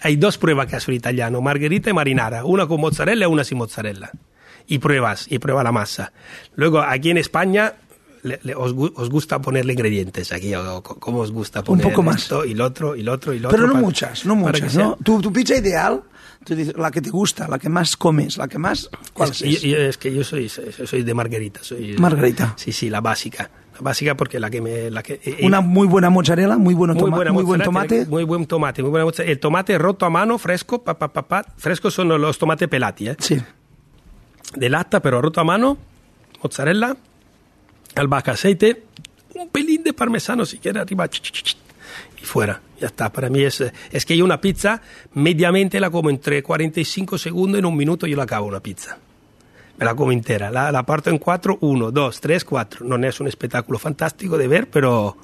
hay 0.01 0.15
dos 0.17 0.37
pruebas 0.37 0.67
que 0.67 0.75
hace 0.75 0.91
un 0.91 0.95
italiano, 0.97 1.41
margherita 1.41 1.89
y 1.89 1.93
marinara, 1.93 2.43
una 2.45 2.67
con 2.67 2.81
mozzarella 2.81 3.25
y 3.25 3.29
una 3.29 3.43
sin 3.43 3.57
mozzarella. 3.59 4.11
Y 4.67 4.77
pruebas, 4.79 5.25
y 5.31 5.39
prueba 5.39 5.63
la 5.63 5.71
masa. 5.71 6.11
Luego, 6.55 6.79
aquí 6.81 7.09
en 7.09 7.17
España, 7.17 7.73
le- 8.23 8.39
le- 8.43 8.55
os, 8.55 8.73
os 8.95 9.09
gusta 9.09 9.39
ponerle 9.41 9.73
ingredientes 9.73 10.31
aquí, 10.31 10.53
o, 10.55 10.77
o 10.77 10.83
cómo 10.83 11.19
os 11.19 11.31
gusta 11.31 11.63
poner 11.63 11.83
poco 11.87 12.03
más. 12.03 12.23
esto 12.23 12.45
y 12.45 12.53
lo 12.53 12.65
otro, 12.65 12.95
y 12.95 13.03
lo 13.03 13.13
otro, 13.13 13.33
y 13.33 13.39
lo 13.39 13.47
otro. 13.49 13.55
Pero 13.57 13.67
no 13.67 13.73
para- 13.73 13.85
muchas, 13.85 14.25
no 14.25 14.35
muchas, 14.35 14.75
¿no? 14.75 14.97
Tu, 15.03 15.21
tu 15.21 15.31
pizza 15.33 15.55
ideal, 15.55 16.01
tú 16.43 16.55
dices, 16.55 16.75
la 16.77 16.91
que 16.91 17.01
te 17.01 17.09
gusta, 17.09 17.47
la 17.47 17.59
que 17.59 17.69
más 17.69 17.95
comes, 17.97 18.37
la 18.37 18.47
que 18.47 18.57
más... 18.57 18.89
¿Cuál 19.13 19.31
Es, 19.31 19.41
es? 19.41 19.61
yo- 19.61 19.69
yo- 19.69 19.77
es 19.77 19.97
que 19.97 20.13
yo 20.13 20.23
soy, 20.23 20.49
soy 20.49 20.71
soy 20.85 21.03
de 21.03 21.13
margarita. 21.13 21.59
Soy, 21.63 21.95
Margarita. 21.97 22.53
Sí, 22.57 22.71
sí, 22.71 22.89
la 22.89 23.01
básica. 23.01 23.49
La 23.75 23.81
básica 23.81 24.15
porque 24.15 24.39
la 24.39 24.49
que 24.49 24.59
me... 24.61 24.89
La 24.91 25.01
que, 25.03 25.21
eh, 25.23 25.37
Una 25.43 25.61
muy 25.61 25.87
buena 25.87 26.09
mozzarella, 26.09 26.57
muy, 26.57 26.73
bueno 26.73 26.93
muy, 26.93 27.03
toma- 27.03 27.15
buena 27.15 27.31
muy 27.31 27.43
buen 27.43 27.61
tomate. 27.61 28.05
Muy 28.05 28.23
buen 28.25 28.45
tomate, 28.45 28.81
muy 28.81 28.91
buena 28.91 29.05
mozzarella. 29.05 29.31
El 29.31 29.39
tomate 29.39 29.77
roto 29.77 30.05
a 30.05 30.09
mano, 30.09 30.37
fresco, 30.37 30.83
pa, 30.83 30.97
pa, 30.99 31.07
pa, 31.13 31.27
pa. 31.27 31.45
Frescos 31.57 31.93
son 31.93 32.09
los 32.09 32.37
tomates 32.37 32.67
pelati, 32.67 33.07
¿eh? 33.09 33.15
Sí. 33.19 33.37
De 34.55 34.67
lata, 34.69 34.99
pero 35.01 35.21
roto 35.21 35.39
a 35.41 35.43
mano. 35.43 35.77
Mozzarella, 36.43 36.95
albahaca, 37.95 38.31
aceite, 38.31 38.83
un 39.35 39.49
pelín 39.49 39.83
de 39.83 39.93
parmesano 39.93 40.45
si 40.45 40.57
quiere 40.57 40.79
arriba. 40.79 41.09
Y 42.21 42.25
fuera, 42.25 42.61
ya 42.79 42.87
está. 42.87 43.11
Para 43.11 43.29
mí 43.29 43.43
es... 43.43 43.63
Es 43.91 44.05
que 44.05 44.17
yo 44.17 44.25
una 44.25 44.41
pizza, 44.41 44.81
mediamente 45.13 45.79
la 45.79 45.89
como 45.89 46.09
entre 46.09 46.43
45 46.43 47.17
segundos 47.17 47.57
y 47.57 47.59
en 47.59 47.65
un 47.65 47.77
minuto 47.77 48.07
yo 48.07 48.17
la 48.17 48.23
acabo 48.23 48.47
una 48.47 48.59
pizza. 48.59 48.97
Me 49.77 49.85
la 49.85 49.95
como 49.95 50.11
intera. 50.11 50.51
La, 50.51 50.71
la 50.71 50.83
parto 50.83 51.09
en 51.09 51.17
cuatro, 51.19 51.57
uno, 51.61 51.91
dos, 51.91 52.19
tres, 52.19 52.43
cuatro. 52.43 52.85
No 52.85 52.95
es 53.07 53.19
un 53.19 53.27
espectáculo 53.27 53.79
fantástico 53.79 54.37
de 54.37 54.47
ver, 54.47 54.69
pero, 54.69 55.15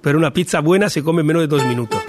pero 0.00 0.18
una 0.18 0.32
pizza 0.32 0.60
buena 0.60 0.88
se 0.88 1.02
come 1.02 1.22
en 1.22 1.26
menos 1.26 1.42
de 1.42 1.48
dos 1.48 1.64
minutos. 1.64 2.07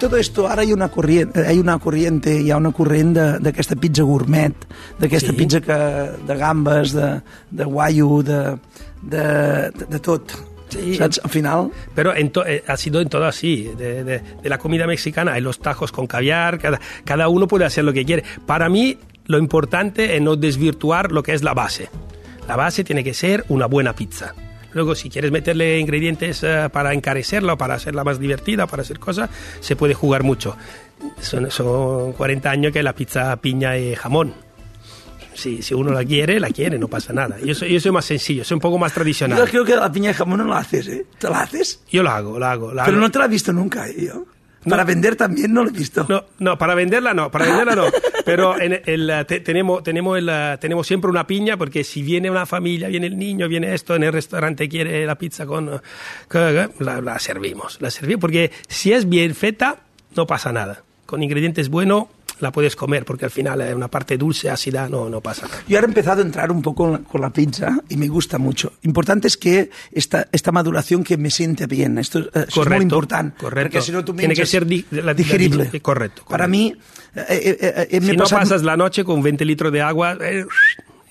Tot 0.00 0.12
esto, 0.18 0.44
ara 0.46 0.62
hi 0.64 0.72
ha 0.72 0.76
una 0.76 0.88
corrent, 0.92 1.36
hi 1.38 1.56
ha 1.56 1.60
una 1.60 1.78
corriente, 1.80 2.32
hi 2.42 2.50
ha 2.50 2.56
una 2.60 2.70
corrent 2.72 3.14
de- 3.16 3.38
d'aquesta 3.40 3.76
pizza 3.80 4.02
gourmet, 4.04 4.52
d'aquesta 4.98 5.30
Sí. 5.32 5.36
pizza 5.36 5.60
que, 5.60 5.72
de 6.26 6.36
gambes, 6.36 6.92
de, 6.92 7.22
de 7.50 7.64
guaio, 7.64 8.22
de, 8.22 8.58
de, 9.02 9.70
de, 9.72 9.86
de 9.88 9.98
tot. 10.00 10.32
Sí. 10.68 10.96
Saps? 10.96 11.20
Al 11.24 11.30
final, 11.30 11.70
Pero 11.94 12.14
en 12.14 12.30
to- 12.30 12.44
eh, 12.44 12.62
ha 12.66 12.76
sido 12.76 13.00
en 13.00 13.08
todo 13.08 13.24
así. 13.24 13.70
De, 13.78 14.04
de- 14.04 14.20
de 14.42 14.48
la 14.48 14.58
comida 14.58 14.86
mexicana 14.86 15.32
hay 15.32 15.40
los 15.40 15.60
tajos 15.60 15.92
con 15.92 16.06
caviar, 16.06 16.58
cada, 16.58 16.78
cada 17.04 17.28
uno 17.28 17.46
puede 17.48 17.64
hacer 17.64 17.84
lo 17.84 17.92
que 17.92 18.04
quiere. 18.04 18.22
Para 18.44 18.68
mí, 18.68 18.98
lo 19.26 19.38
importante 19.38 20.14
es 20.16 20.20
no 20.20 20.36
desvirtuar 20.36 21.10
lo 21.10 21.22
que 21.22 21.32
es 21.32 21.42
la 21.42 21.54
base. 21.54 21.88
La 22.48 22.56
base 22.56 22.84
tiene 22.84 23.02
que 23.02 23.14
ser 23.14 23.44
una 23.48 23.66
buena 23.66 23.94
pizza. 23.94 24.34
Luego, 24.76 24.94
si 24.94 25.08
quieres 25.08 25.32
meterle 25.32 25.78
ingredientes 25.78 26.42
eh, 26.42 26.68
para 26.70 26.92
encarecerla 26.92 27.54
o 27.54 27.56
para 27.56 27.72
hacerla 27.72 28.04
más 28.04 28.20
divertida, 28.20 28.66
para 28.66 28.82
hacer 28.82 28.98
cosas, 28.98 29.30
se 29.60 29.74
puede 29.74 29.94
jugar 29.94 30.22
mucho. 30.22 30.54
Son, 31.18 31.50
son 31.50 32.12
40 32.12 32.50
años 32.50 32.72
que 32.74 32.82
la 32.82 32.94
pizza 32.94 33.34
piña 33.36 33.78
y 33.78 33.94
jamón. 33.94 34.34
Si, 35.32 35.62
si 35.62 35.72
uno 35.72 35.92
la 35.92 36.04
quiere, 36.04 36.38
la 36.38 36.50
quiere, 36.50 36.78
no 36.78 36.88
pasa 36.88 37.14
nada. 37.14 37.38
Yo 37.42 37.54
soy, 37.54 37.72
yo 37.72 37.80
soy 37.80 37.90
más 37.90 38.04
sencillo, 38.04 38.44
soy 38.44 38.56
un 38.56 38.60
poco 38.60 38.76
más 38.76 38.92
tradicional. 38.92 39.38
yo 39.38 39.46
creo 39.46 39.64
que 39.64 39.76
la 39.76 39.90
piña 39.90 40.08
de 40.08 40.14
jamón 40.14 40.40
no 40.40 40.44
la 40.44 40.58
haces, 40.58 40.86
¿eh? 40.88 41.06
¿Te 41.18 41.30
la 41.30 41.40
haces? 41.40 41.82
Yo 41.90 42.02
la 42.02 42.16
hago, 42.16 42.38
la 42.38 42.52
hago. 42.52 42.74
La 42.74 42.84
Pero 42.84 42.98
hago. 42.98 43.06
no 43.06 43.10
te 43.10 43.18
la 43.18 43.24
he 43.24 43.28
visto 43.28 43.54
nunca, 43.54 43.88
¿eh? 43.88 43.94
Yo. 44.08 44.26
Para 44.68 44.84
vender 44.84 45.16
también 45.16 45.52
no 45.52 45.62
lo 45.64 45.70
he 45.70 45.72
visto. 45.72 46.04
No, 46.08 46.24
no, 46.38 46.58
para 46.58 46.74
venderla 46.74 47.14
no, 47.14 47.30
para 47.30 47.46
venderla 47.46 47.74
no. 47.74 47.84
Pero 48.24 48.60
en 48.60 48.80
el, 48.84 49.24
te- 49.26 49.40
tenemos, 49.40 49.82
tenemos, 49.82 50.18
el, 50.18 50.30
tenemos 50.60 50.86
siempre 50.86 51.08
una 51.10 51.26
piña 51.26 51.56
porque 51.56 51.84
si 51.84 52.02
viene 52.02 52.30
una 52.30 52.44
familia, 52.46 52.88
viene 52.88 53.06
el 53.06 53.16
niño, 53.16 53.48
viene 53.48 53.72
esto, 53.74 53.94
en 53.94 54.02
el 54.02 54.12
restaurante 54.12 54.68
quiere 54.68 55.06
la 55.06 55.14
pizza 55.16 55.46
con... 55.46 55.80
con- 56.28 56.70
la, 56.80 57.00
la 57.00 57.18
servimos, 57.18 57.78
la 57.80 57.90
servimos. 57.90 58.20
Porque 58.20 58.50
si 58.68 58.92
es 58.92 59.08
bien 59.08 59.34
feta, 59.34 59.76
no 60.16 60.26
pasa 60.26 60.52
nada. 60.52 60.82
Con 61.06 61.22
ingredientes 61.22 61.68
buenos 61.68 62.06
la 62.40 62.52
puedes 62.52 62.76
comer 62.76 63.04
porque 63.04 63.24
al 63.24 63.30
final 63.30 63.60
es 63.62 63.74
una 63.74 63.88
parte 63.88 64.16
dulce, 64.18 64.50
ácida, 64.50 64.88
no, 64.88 65.08
no 65.08 65.20
pasa. 65.20 65.46
Yo 65.66 65.76
ahora 65.78 65.86
he 65.86 65.90
empezado 65.90 66.22
a 66.22 66.24
entrar 66.24 66.50
un 66.52 66.62
poco 66.62 67.00
con 67.04 67.20
la, 67.20 67.30
pizza 67.30 67.78
y 67.88 67.96
me 67.96 68.08
gusta 68.08 68.38
mucho. 68.38 68.72
Importante 68.82 69.28
es 69.28 69.36
que 69.36 69.70
esta, 69.92 70.28
esta 70.32 70.52
maduración 70.52 71.02
que 71.02 71.16
me 71.16 71.30
siente 71.30 71.66
bien. 71.66 71.98
Esto, 71.98 72.18
eh, 72.20 72.46
això 72.48 72.62
és 72.62 72.68
molt 72.68 72.82
important. 72.82 73.36
correcto. 73.36 73.78
Perquè 73.78 73.82
si 73.82 73.92
no 73.92 74.04
tu 74.04 74.14
Tiene 74.14 74.34
que 74.34 74.46
ser 74.46 74.64
di- 74.66 74.84
la- 74.90 75.02
la- 75.02 75.14
digerible. 75.14 75.68
di- 75.72 75.80
correcto, 75.80 76.22
Para 76.28 76.44
correcto. 76.44 76.50
mí, 76.50 76.74
eh, 77.14 77.24
eh, 77.28 77.58
eh, 77.60 77.88
eh, 77.90 78.00
me 78.00 78.12
Si 78.12 78.16
no 78.16 78.24
pasas 78.26 78.62
la 78.62 78.76
noche 78.76 79.02
con 79.04 79.22
20 79.22 79.44
litros 79.44 79.72
de 79.72 79.80
agua 79.82 80.16
eh, 80.20 80.44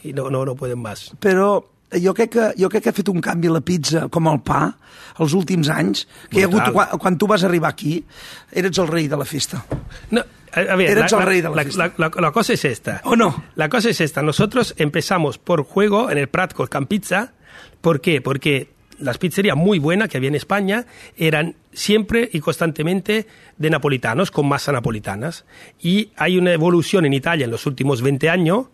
y 0.03 0.13
no, 0.13 0.29
no, 0.29 0.45
no 0.45 0.55
pueden 0.55 0.79
más. 0.79 1.11
però 1.19 1.65
jo 2.01 2.13
crec, 2.13 2.31
que, 2.31 2.45
jo 2.61 2.69
crec 2.69 2.83
que 2.83 2.89
ha 2.89 2.93
fet 2.93 3.09
un 3.09 3.21
canvi 3.21 3.49
la 3.49 3.61
pizza 3.61 4.07
com 4.09 4.27
el 4.31 4.39
pa 4.45 4.77
els 5.19 5.33
últims 5.33 5.69
anys, 5.69 6.05
que 6.29 6.39
hi 6.39 6.43
ha 6.43 6.45
hagut, 6.49 6.61
Brutal. 6.63 6.73
quan, 6.73 6.99
quan 6.99 7.17
tu 7.17 7.27
vas 7.27 7.43
arribar 7.43 7.69
aquí, 7.71 8.03
eres 8.51 8.77
el 8.77 8.87
rei 8.87 9.07
de 9.07 9.17
la 9.17 9.25
festa. 9.25 9.65
No, 10.11 10.21
a, 10.51 10.75
ver, 10.75 10.89
Eres 10.91 11.11
la, 11.11 11.19
el 11.19 11.25
rey 11.25 11.41
de 11.41 11.49
la 11.49 11.55
la- 11.55 11.63
la- 11.75 11.93
la- 11.97 12.21
la 12.21 12.31
cosa 12.31 12.53
es 12.53 12.63
esta. 12.65 13.01
¿O 13.05 13.15
no? 13.15 13.43
La 13.55 13.69
cosa 13.69 13.89
es 13.89 14.01
esta. 14.01 14.21
Nosotros 14.21 14.73
empezamos 14.77 15.37
por 15.37 15.63
juego 15.63 16.09
en 16.11 16.17
el 16.17 16.27
Prat 16.27 16.53
con 16.53 16.67
Campizza. 16.67 17.33
¿Por 17.81 18.01
qué? 18.01 18.21
Porque 18.21 18.69
las 18.99 19.17
pizzerías 19.17 19.57
muy 19.57 19.79
buenas 19.79 20.07
que 20.09 20.17
había 20.17 20.29
en 20.29 20.35
España 20.35 20.85
eran 21.17 21.55
siempre 21.73 22.29
y 22.31 22.39
constantemente 22.39 23.27
de 23.57 23.69
napolitanos, 23.69 24.31
con 24.31 24.47
masa 24.47 24.71
napolitanas. 24.71 25.43
Y 25.81 26.11
hay 26.15 26.37
una 26.37 26.53
evolución 26.53 27.05
en 27.05 27.13
Italia 27.13 27.43
en 27.45 27.51
los 27.51 27.65
últimos 27.65 28.01
20 28.01 28.29
años 28.29 28.67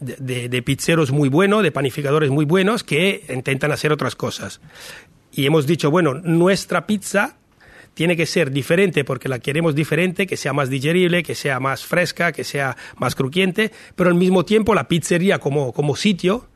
de, 0.00 0.62
pizzeros 0.62 1.12
muy 1.12 1.28
buenos, 1.28 1.62
de 1.62 1.72
panificadores 1.72 2.30
muy 2.30 2.44
buenos 2.44 2.84
que 2.84 3.24
intentan 3.28 3.72
hacer 3.72 3.92
otras 3.92 4.16
cosas. 4.16 4.60
Y 5.32 5.46
hemos 5.46 5.66
dicho, 5.66 5.90
bueno, 5.90 6.14
nuestra 6.14 6.86
pizza 6.86 7.36
tiene 7.94 8.16
que 8.16 8.26
ser 8.26 8.50
diferente 8.50 9.04
porque 9.04 9.28
la 9.28 9.38
queremos 9.38 9.74
diferente, 9.74 10.26
que 10.26 10.36
sea 10.36 10.52
más 10.52 10.68
digerible, 10.68 11.22
que 11.22 11.34
sea 11.34 11.60
más 11.60 11.84
fresca, 11.84 12.32
que 12.32 12.44
sea 12.44 12.76
más 12.96 13.14
crujiente, 13.14 13.72
pero 13.94 14.10
al 14.10 14.16
mismo 14.16 14.44
tiempo 14.44 14.74
la 14.74 14.88
pizzería 14.88 15.38
como, 15.38 15.72
como 15.72 15.96
sitio, 15.96 16.48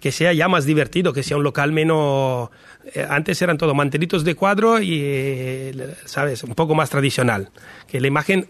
que 0.00 0.12
sea 0.12 0.32
ya 0.32 0.48
más 0.48 0.66
divertido, 0.66 1.12
que 1.12 1.22
sea 1.22 1.36
un 1.36 1.44
local 1.44 1.72
menos... 1.72 2.50
eh, 2.92 3.06
antes 3.08 3.40
eran 3.40 3.56
todo 3.56 3.72
mantelitos 3.72 4.24
de 4.24 4.34
cuadro 4.34 4.82
y, 4.82 4.98
eh, 5.00 5.94
¿sabes? 6.06 6.42
Un 6.42 6.54
poco 6.54 6.74
más 6.74 6.90
tradicional. 6.90 7.50
Que 7.86 8.00
la 8.00 8.08
imagen, 8.08 8.48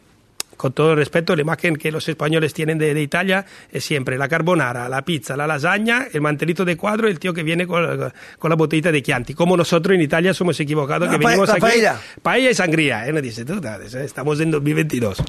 con 0.63 0.73
todo 0.73 0.95
respeto, 0.95 1.35
la 1.35 1.43
imagen 1.43 1.75
que 1.75 1.91
los 1.91 2.09
españoles 2.09 2.55
tienen 2.55 2.79
de, 2.79 2.95
de 2.95 3.03
Italia 3.03 3.45
es 3.73 3.83
siempre 3.83 4.17
la 4.17 4.29
carbonara, 4.29 4.89
la 4.89 5.03
pizza, 5.03 5.37
la 5.37 5.45
lasaña, 5.45 6.07
el 6.13 6.21
mantelito 6.21 6.65
de 6.65 6.77
cuadro 6.77 7.09
y 7.09 7.11
el 7.11 7.19
tío 7.19 7.35
que 7.35 7.43
viene 7.43 7.67
con, 7.67 8.13
con 8.39 8.49
la 8.49 8.55
botellita 8.55 8.93
de 8.93 9.03
Chianti. 9.03 9.35
Como 9.35 9.57
nosotros 9.57 9.97
en 9.97 10.03
Italia 10.03 10.33
somos 10.33 10.61
equivocados, 10.61 11.09
La 11.09 11.19
que 11.19 11.27
venimos 11.27 11.51
aquí... 11.51 11.63
paella. 11.63 12.01
Paella 12.23 12.51
y 12.51 12.55
sangría. 12.55 13.09
¿eh? 13.09 13.13
Nos 13.13 13.23
dice, 13.23 13.45
tú, 13.45 13.61
estamos 14.05 14.39
en 14.39 14.53
2022. 14.53 15.25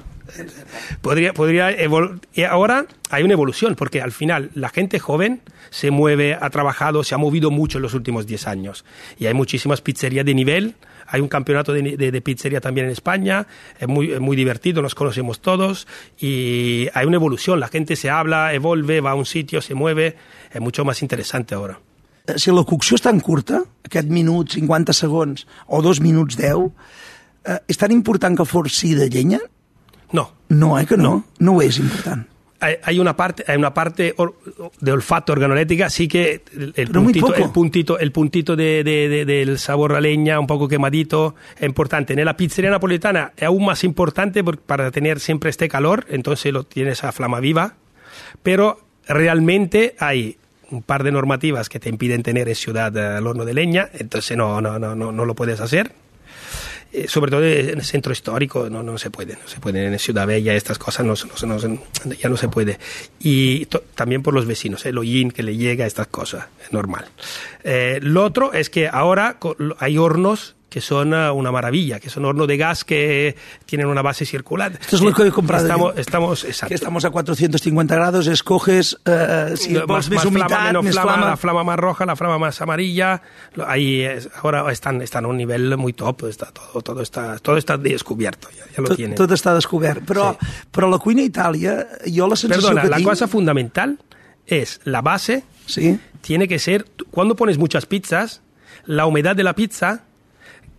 Podría, 1.02 1.34
podría 1.34 1.72
y 1.72 2.43
ahora 2.43 2.86
hay 3.10 3.24
una 3.24 3.34
evolución, 3.34 3.74
porque 3.74 4.04
al 4.04 4.12
final 4.12 4.52
la 4.54 4.69
gente 4.69 5.00
joven 5.00 5.41
se 5.72 5.89
mueve, 5.89 6.38
ha 6.39 6.52
trabajado, 6.52 7.04
se 7.04 7.15
ha 7.15 7.17
movido 7.17 7.50
mucho 7.50 7.80
en 7.80 7.82
los 7.82 7.96
últimos 7.96 8.28
10 8.28 8.48
años. 8.48 8.86
Y 9.17 9.26
hay 9.26 9.34
muchísimas 9.34 9.82
pizzerías 9.82 10.28
de 10.28 10.36
nivel. 10.36 10.76
Hay 11.08 11.22
un 11.22 11.28
campeonato 11.28 11.74
de, 11.74 11.82
de- 11.98 12.12
de 12.12 12.22
pizzería 12.22 12.62
también 12.62 12.86
en 12.88 12.92
España, 12.92 13.46
es 13.80 13.88
muy, 13.88 14.12
es 14.12 14.20
muy 14.20 14.36
divertido, 14.36 14.82
nos 14.82 14.96
conocemos 14.96 15.39
todos 15.42 15.88
y 16.20 16.88
hay 16.94 17.06
una 17.06 17.16
evolución, 17.18 17.60
la 17.60 17.68
gente 17.68 17.96
se 17.96 18.10
habla, 18.10 18.54
evolve, 18.54 19.02
va 19.02 19.12
a 19.12 19.16
un 19.16 19.26
sitio, 19.26 19.62
se 19.62 19.74
mueve, 19.76 20.16
es 20.52 20.62
mucho 20.62 20.86
más 20.86 21.02
interesante 21.02 21.56
ahora. 21.56 21.80
Eh, 22.28 22.39
Si 22.39 22.52
la 22.52 22.63
cocció 22.63 22.96
és 22.96 23.02
tan 23.04 23.20
curta, 23.20 23.63
aquest 23.84 24.08
minut, 24.08 24.50
50 24.56 24.94
segons, 24.94 25.46
o 25.68 25.82
dos 25.82 26.00
minuts 26.00 26.38
10, 26.39 26.70
eh, 27.46 27.60
és 27.68 27.78
tan 27.78 27.92
important 27.92 28.38
que 28.38 28.46
sigui 28.70 28.96
de 28.96 29.10
llenya? 29.10 29.39
No, 30.13 30.32
No, 30.48 30.78
eh, 30.80 30.86
que 30.86 30.96
no. 30.98 31.26
No, 31.39 31.58
ho 31.58 31.62
és 31.62 31.80
important. 31.80 32.28
Hay, 32.84 32.99
una 32.99 33.15
parte, 33.15 33.43
hay 33.47 33.58
una 33.58 33.73
parte 33.73 34.15
de 34.80 34.91
olfato 34.91 35.34
organolética, 35.34 35.89
sí 35.89 36.08
que 36.08 36.41
el, 36.56 36.73
el 36.76 36.88
puntito, 36.89 37.28
el 37.45 37.49
puntito, 37.52 37.99
el 37.99 38.12
puntito 38.12 38.56
de, 38.56 38.84
de- 38.84 39.10
de- 39.10 39.26
del 39.26 39.60
sabor 39.60 39.93
a 39.93 40.02
leña, 40.02 40.39
un 40.39 40.47
poco 40.47 40.67
quemadito, 40.67 41.36
es 41.58 41.63
importante. 41.63 42.13
En 42.13 42.26
la 42.26 42.38
pizzería 42.38 42.71
napolitana 42.71 43.34
es 43.38 43.43
aún 43.43 43.65
más 43.65 43.84
importante 43.84 44.43
por- 44.43 44.58
para 44.58 44.91
tener 44.91 45.19
siempre 45.19 45.49
este 45.49 45.67
calor, 45.69 46.06
entonces 46.10 46.52
lo 46.54 46.63
tienes 46.63 47.04
a 47.04 47.12
flama 47.12 47.39
viva, 47.39 47.76
pero 48.41 48.80
realmente 49.08 49.95
hay 49.99 50.38
un 50.71 50.82
par 50.82 51.04
de 51.04 51.12
normativas 51.12 51.69
que 51.69 51.80
te 51.80 51.89
impiden 51.89 52.23
tener 52.23 52.47
en 52.49 52.56
ciudad 52.56 52.95
eh, 52.97 53.17
el 53.19 53.28
horno 53.28 53.45
de 53.45 53.54
leña, 53.54 53.89
entonces 53.93 54.36
no, 54.38 54.60
no, 54.62 54.80
no, 54.80 54.95
no, 54.95 55.12
no 55.12 55.26
lo 55.26 55.36
puedes 55.36 55.60
hacer. 55.60 55.91
Eh, 56.95 57.08
sobre 57.08 57.32
todo 57.32 57.43
en 57.43 57.79
el 57.79 57.84
centro 57.84 58.13
histórico 58.13 58.69
no, 58.69 58.84
no 58.84 58.99
se 58.99 59.10
puede, 59.10 59.34
no 59.34 59.47
se 59.47 59.60
puede 59.60 59.84
en 59.88 59.97
Ciudad 59.97 60.27
Bella 60.27 60.53
estas 60.53 60.77
cosas 60.77 61.03
no, 61.03 61.15
no 61.47 61.58
no 61.58 62.13
ya 62.13 62.29
no 62.29 62.38
se 62.38 62.47
puede 62.49 62.77
y 63.19 63.65
to- 63.65 63.84
también 63.95 64.21
por 64.21 64.36
los 64.36 64.45
vecinos, 64.45 64.86
el 64.86 64.99
hollín 64.99 65.32
que 65.32 65.41
le 65.41 65.58
llega 65.58 65.86
a 65.86 65.88
estas 65.88 66.06
cosas, 66.06 66.45
es 66.63 66.71
normal. 66.71 67.06
Eh, 67.63 67.99
lo 68.03 68.23
otro 68.23 68.53
es 68.53 68.69
que 68.69 68.88
ahora 68.88 69.38
hay 69.79 69.97
hornos 69.97 70.56
que 70.74 70.82
son 70.82 71.14
uh, 71.14 71.32
una 71.34 71.52
maravilla, 71.52 72.00
que 72.00 72.10
son 72.10 72.26
hornos 72.26 72.48
de 72.48 72.58
gas 72.58 72.84
que 72.84 73.36
tienen 73.68 73.86
una 73.86 74.02
base 74.02 74.26
circular. 74.26 74.72
Esto 74.82 74.96
es 74.96 75.04
lo 75.04 75.14
que 75.14 75.28
he 75.28 75.32
comprado. 75.32 75.66
Estamos, 75.68 75.94
estamos, 76.00 76.44
exacto. 76.46 76.70
Que 76.70 76.74
estamos 76.74 77.06
a 77.06 77.12
450 77.12 77.94
grados, 77.94 78.26
escoges 78.26 78.98
eh, 79.06 79.54
si 79.56 79.74
No, 79.74 79.86
más, 79.86 80.10
más 80.10 80.26
humitat, 80.26 80.48
flama, 80.50 80.66
menos 80.66 80.86
flama, 80.88 81.12
flama. 81.14 81.26
la 81.30 81.38
flama 81.38 81.64
más 81.64 81.78
roja, 81.78 82.06
la 82.08 82.16
flama 82.16 82.40
más 82.40 82.60
amarilla. 82.60 83.22
Ahí 83.68 84.02
es- 84.02 84.30
ahora 84.42 84.72
están, 84.72 85.04
están 85.04 85.26
a 85.26 85.28
un 85.28 85.38
nivel 85.38 85.78
muy 85.78 85.94
top, 85.94 86.24
está 86.24 86.48
todo, 86.52 86.82
todo 86.82 87.02
está, 87.04 87.38
todo 87.38 87.58
está 87.58 87.78
descubierto, 87.78 88.50
ya, 88.58 88.66
ya 88.76 88.82
lo 88.82 88.88
Tot, 88.88 88.98
tienen. 88.98 89.16
tot 89.16 89.30
està 89.30 89.54
descobert. 89.54 90.02
Però, 90.10 90.34
però 90.72 90.90
la 90.90 90.98
cuina 90.98 91.22
a 91.22 91.26
Itàlia, 91.30 91.76
jo 92.10 92.26
la 92.28 92.36
sensació 92.36 92.64
Perdona, 92.74 92.82
que 92.82 92.90
la 92.90 92.98
tinc... 92.98 93.10
cosa 93.10 93.28
fundamental 93.28 94.00
es 94.48 94.82
la 94.86 95.02
base 95.04 95.44
Sí? 95.68 96.00
tiene 96.22 96.48
que 96.48 96.58
ser, 96.58 96.86
cuando 97.12 97.36
pones 97.36 97.60
muchas 97.60 97.86
pizzas, 97.86 98.42
la 98.86 99.06
humedad 99.06 99.36
de 99.36 99.44
la 99.44 99.54
pizza 99.54 100.02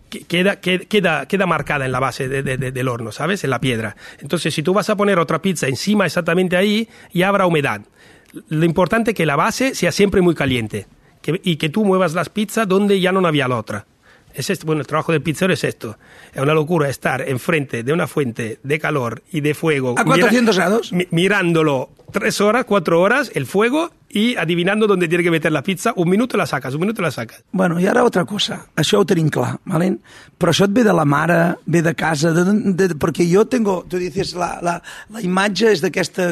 queda, 0.09 0.59
que- 0.61 0.87
queda, 0.87 1.27
queda 1.27 1.45
marcada 1.45 1.85
en 1.85 1.91
la 1.91 1.99
base 1.99 2.27
de- 2.27 2.43
de- 2.43 2.57
de- 2.57 2.71
del 2.71 2.87
horno, 2.87 3.11
¿sabes? 3.11 3.43
En 3.43 3.49
la 3.49 3.59
piedra. 3.59 3.95
Entonces, 4.19 4.53
si 4.53 4.63
tú 4.63 4.73
vas 4.73 4.89
a 4.89 4.95
poner 4.95 5.19
otra 5.19 5.41
pizza 5.41 5.67
encima 5.67 6.05
exactamente 6.05 6.55
ahí, 6.57 6.87
ya 7.13 7.29
habrá 7.29 7.45
humedad. 7.45 7.81
Lo 8.49 8.65
importante 8.65 9.11
es 9.11 9.17
que 9.17 9.25
la 9.25 9.35
base 9.35 9.75
sea 9.75 9.91
siempre 9.91 10.21
muy 10.21 10.35
caliente 10.35 10.87
que- 11.21 11.39
y 11.43 11.55
que 11.57 11.69
tú 11.69 11.85
muevas 11.85 12.13
las 12.13 12.29
pizzas 12.29 12.67
donde 12.67 12.99
ya 12.99 13.11
no 13.11 13.25
había 13.25 13.47
la 13.47 13.57
otra. 13.57 13.85
Es 14.33 14.49
esto, 14.49 14.65
bueno, 14.65 14.81
el 14.81 14.87
trabajo 14.87 15.13
del 15.13 15.21
pizzero 15.21 15.53
es 15.53 15.63
esto. 15.63 15.97
Es 16.33 16.41
una 16.41 16.53
locura 16.53 16.89
estar 16.89 17.21
enfrente 17.27 17.83
de 17.83 17.93
una 17.93 18.05
fuente 18.05 18.59
de 18.63 18.79
calor 18.79 19.23
y 19.31 19.39
de 19.39 19.53
fuego. 19.53 19.95
¿A 19.97 20.03
400 20.03 20.57
grados? 20.57 20.91
mi- 20.91 21.07
mirándolo 21.11 21.89
tres 22.11 22.41
horas, 22.41 22.65
cuatro 22.65 22.99
horas, 22.99 23.31
el 23.33 23.45
fuego 23.45 23.91
y 24.15 24.37
adivinando 24.37 24.87
dónde 24.87 25.09
tiene 25.09 25.25
que 25.25 25.31
meter 25.31 25.51
la 25.51 25.61
pizza. 25.61 25.91
Un 25.97 26.07
minuto 26.09 26.37
la 26.37 26.45
sacas, 26.47 26.73
un 26.73 26.79
minuto 26.79 27.01
la 27.01 27.11
sacas. 27.11 27.43
Bueno, 27.51 27.81
i 27.81 27.85
ara 27.91 27.99
altra 27.99 28.23
cosa. 28.23 28.61
Això 28.79 29.01
ho 29.01 29.05
tenim 29.05 29.27
clar, 29.29 29.57
valent? 29.67 29.97
però 30.39 30.53
això 30.53 30.65
et 30.69 30.71
ve 30.75 30.83
de 30.87 30.93
la 30.95 31.03
mare, 31.05 31.55
ve 31.65 31.81
de 31.81 31.93
casa, 31.95 32.31
de, 32.31 32.43
de, 32.47 32.87
de, 32.87 32.95
perquè 32.95 33.25
jo 33.27 33.43
tengo, 33.51 33.81
tu 33.89 33.97
dices, 33.99 34.33
la, 34.39 34.53
la, 34.63 34.77
la 35.11 35.21
imatge 35.23 35.69
és 35.73 35.81
d'aquesta 35.83 36.29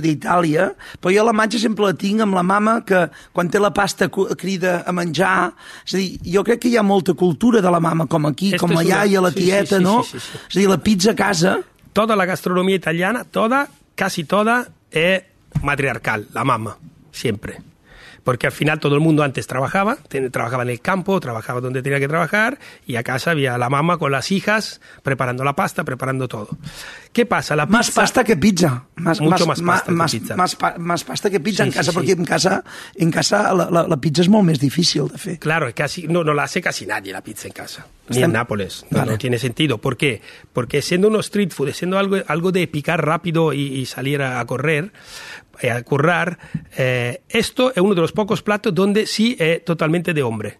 d'Itàlia, 0.00 0.70
però 1.00 1.12
jo 1.14 1.24
la 1.26 1.32
imatge 1.36 1.60
sempre 1.60 1.86
la 1.90 1.94
tinc 1.98 2.20
amb 2.24 2.36
la 2.36 2.42
mama 2.46 2.78
que 2.86 3.02
quan 3.36 3.50
té 3.52 3.60
la 3.60 3.72
pasta 3.76 4.08
crida 4.10 4.80
a 4.86 4.92
menjar, 4.96 5.52
és 5.86 5.94
a 5.94 5.98
dir, 6.00 6.08
jo 6.36 6.44
crec 6.46 6.60
que 6.64 6.72
hi 6.72 6.76
ha 6.80 6.84
molta 6.86 7.14
cultura 7.14 7.60
de 7.64 7.70
la 7.72 7.80
mama, 7.80 8.06
com 8.06 8.26
aquí, 8.26 8.54
Esto 8.54 8.64
com 8.66 8.72
es 8.76 8.84
allà, 8.84 9.02
una- 9.04 9.12
i 9.12 9.16
a 9.16 9.20
la 9.20 9.30
sí, 9.32 9.40
sí, 9.40 9.44
tieta, 9.50 9.76
sí, 9.78 9.82
no? 9.84 10.02
sí, 10.04 10.18
sí, 10.18 10.26
sí. 10.26 10.38
És 10.48 10.56
a 10.56 10.60
dir, 10.60 10.68
la 10.68 10.78
pizza 10.78 11.10
a 11.12 11.16
casa, 11.16 11.58
Toda 11.92 12.14
la 12.14 12.24
gastronomía 12.24 12.76
italiana, 12.76 13.24
toda, 13.24 13.66
casi 13.96 14.22
toda, 14.22 14.68
es 14.92 15.24
matriarcal, 15.60 16.28
la 16.32 16.44
mamá, 16.44 16.76
siempre. 17.12 17.58
Porque 18.22 18.46
al 18.46 18.52
final 18.52 18.80
todo 18.80 18.96
el 18.96 19.00
mundo 19.00 19.22
antes 19.22 19.46
trabajaba, 19.46 19.96
trabajaba 20.30 20.62
en 20.62 20.68
el 20.68 20.82
campo, 20.82 21.18
trabajaba 21.20 21.62
donde 21.62 21.82
tenía 21.82 21.98
que 21.98 22.06
trabajar, 22.06 22.58
y 22.86 22.96
a 22.96 23.02
casa 23.02 23.30
había 23.30 23.56
la 23.56 23.70
mamá 23.70 23.96
con 23.96 24.12
las 24.12 24.30
hijas 24.30 24.82
preparando 25.02 25.42
la 25.42 25.54
pasta, 25.56 25.84
preparando 25.84 26.28
todo. 26.28 26.50
¿Qué 27.14 27.24
pasa? 27.24 27.56
La 27.56 27.64
más 27.64 27.86
pizza- 27.86 28.00
pasta 28.02 28.22
que 28.22 28.36
pizza. 28.36 28.84
Más, 28.96 29.22
Mucho 29.22 29.46
más, 29.46 29.62
más 29.62 29.78
pasta 29.80 29.86
que 29.86 29.96
más, 29.96 30.12
pizza. 30.12 30.36
Más, 30.36 30.58
más 30.78 31.04
pasta 31.04 31.30
que 31.30 31.40
pizza 31.40 31.62
Sí, 31.64 31.68
en 31.68 31.72
sí, 31.72 31.78
casa, 31.78 31.92
sí. 31.92 31.96
perquè 31.98 32.12
en 32.12 32.24
casa, 32.26 32.64
en 32.94 33.10
casa 33.10 33.54
la, 33.54 33.70
la, 33.70 33.86
la 33.88 33.96
pizza 33.96 34.20
és 34.20 34.28
molt 34.28 34.44
més 34.44 34.60
difícil 34.60 35.08
de 35.08 35.16
fer. 35.18 35.38
Claro, 35.40 35.66
es 35.66 35.74
casi, 35.74 36.04
no, 36.06 36.22
no 36.22 36.34
la 36.34 36.42
hace 36.44 36.60
casi 36.60 36.84
nadie 36.84 37.14
la 37.14 37.22
pizza 37.24 37.48
en 37.48 37.54
casa, 37.54 37.86
ni 38.10 38.22
en 38.22 38.32
Nápoles. 38.32 38.84
No, 38.90 38.98
Vale. 38.98 39.12
no 39.12 39.18
tiene 39.18 39.38
sentido. 39.38 39.78
¿Por 39.78 39.96
qué? 39.96 40.20
Porque 40.52 40.82
siendo 40.82 41.08
uno 41.08 41.20
street 41.20 41.52
food, 41.52 41.72
siendo 41.72 41.98
algo, 41.98 42.18
algo 42.28 42.52
de 42.52 42.68
picar 42.68 43.02
rápido 43.04 43.54
y, 43.54 43.62
y 43.62 43.86
salir 43.86 44.20
a, 44.20 44.40
a 44.40 44.44
correr, 44.44 44.92
a 45.68 45.82
currar, 45.82 46.38
eh, 46.76 47.20
esto 47.28 47.70
es 47.74 47.78
uno 47.78 47.94
de 47.94 48.00
los 48.00 48.12
pocos 48.12 48.42
platos 48.42 48.74
donde 48.74 49.06
sí 49.06 49.36
es 49.38 49.64
totalmente 49.64 50.14
de 50.14 50.22
hombre. 50.22 50.58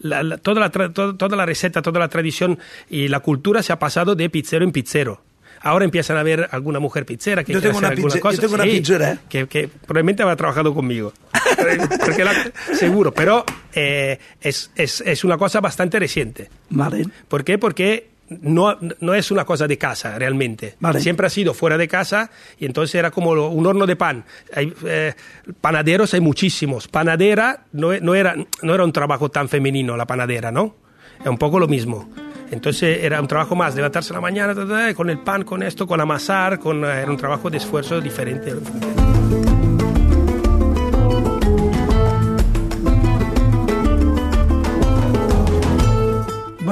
La- 0.00 0.22
la- 0.22 0.38
toda, 0.38 0.60
la, 0.60 0.70
toda, 0.70 1.16
toda 1.16 1.36
la 1.36 1.44
receta, 1.44 1.82
toda 1.82 1.98
la 1.98 2.08
tradición 2.08 2.58
y 2.88 3.08
la 3.08 3.20
cultura 3.20 3.62
se 3.62 3.72
ha 3.72 3.78
pasado 3.78 4.14
de 4.14 4.30
pizzero 4.30 4.64
en 4.64 4.70
pizzero. 4.72 5.22
Ahora 5.60 5.84
empiezan 5.84 6.16
a 6.16 6.22
ver 6.22 6.48
alguna 6.52 6.78
mujer 6.78 7.04
pizzera 7.04 7.42
que 7.42 7.52
Yo 7.52 7.58
quiere 7.60 7.74
tengo 7.74 7.78
hacer 7.84 7.98
una 7.98 8.06
alguna 8.08 8.20
cosa. 8.20 8.36
yo 8.36 8.40
tengo 8.42 8.54
una 8.54 8.62
pizzera, 8.64 9.10
¿eh? 9.14 9.18
que, 9.28 9.48
que 9.48 9.66
probablemente 9.66 10.22
habrá 10.22 10.36
trabajado 10.36 10.72
conmigo. 10.72 11.12
Porque 12.04 12.24
la- 12.24 12.52
seguro, 12.74 13.12
pero 13.12 13.44
eh, 13.74 14.18
es, 14.40 14.70
es, 14.76 15.00
es 15.04 15.24
una 15.24 15.36
cosa 15.36 15.60
bastante 15.60 15.98
reciente. 15.98 16.48
Vale. 16.70 17.04
¿Por 17.26 17.42
qué? 17.42 17.58
Porque 17.58 18.07
no, 18.28 18.76
no 19.00 19.14
es 19.14 19.30
una 19.30 19.44
cosa 19.44 19.66
de 19.66 19.78
casa 19.78 20.18
realmente. 20.18 20.76
Vale. 20.80 21.00
Siempre 21.00 21.26
ha 21.26 21.30
sido 21.30 21.54
fuera 21.54 21.78
de 21.78 21.88
casa 21.88 22.30
y 22.58 22.66
entonces 22.66 22.94
era 22.94 23.10
como 23.10 23.30
un 23.30 23.66
horno 23.66 23.86
de 23.86 23.96
pan. 23.96 24.24
Hay, 24.54 24.72
eh, 24.86 25.14
panaderos 25.60 26.14
hay 26.14 26.20
muchísimos. 26.20 26.88
Panadera 26.88 27.64
no, 27.72 27.98
no, 28.00 28.14
era, 28.14 28.34
no 28.62 28.74
era 28.74 28.84
un 28.84 28.92
trabajo 28.92 29.30
tan 29.30 29.48
femenino 29.48 29.96
la 29.96 30.06
panadera, 30.06 30.50
¿no? 30.50 30.76
Es 31.20 31.26
un 31.26 31.38
poco 31.38 31.58
lo 31.58 31.66
mismo. 31.68 32.08
Entonces 32.50 33.02
era 33.02 33.20
un 33.20 33.28
trabajo 33.28 33.54
más, 33.54 33.74
levantarse 33.74 34.12
a 34.12 34.16
la 34.16 34.20
mañana 34.20 34.54
con 34.94 35.10
el 35.10 35.18
pan, 35.18 35.44
con 35.44 35.62
esto, 35.62 35.86
con 35.86 36.00
amasar, 36.00 36.58
con, 36.58 36.84
eh, 36.84 37.02
era 37.02 37.10
un 37.10 37.16
trabajo 37.16 37.50
de 37.50 37.58
esfuerzo 37.58 38.00
diferente. 38.00 38.54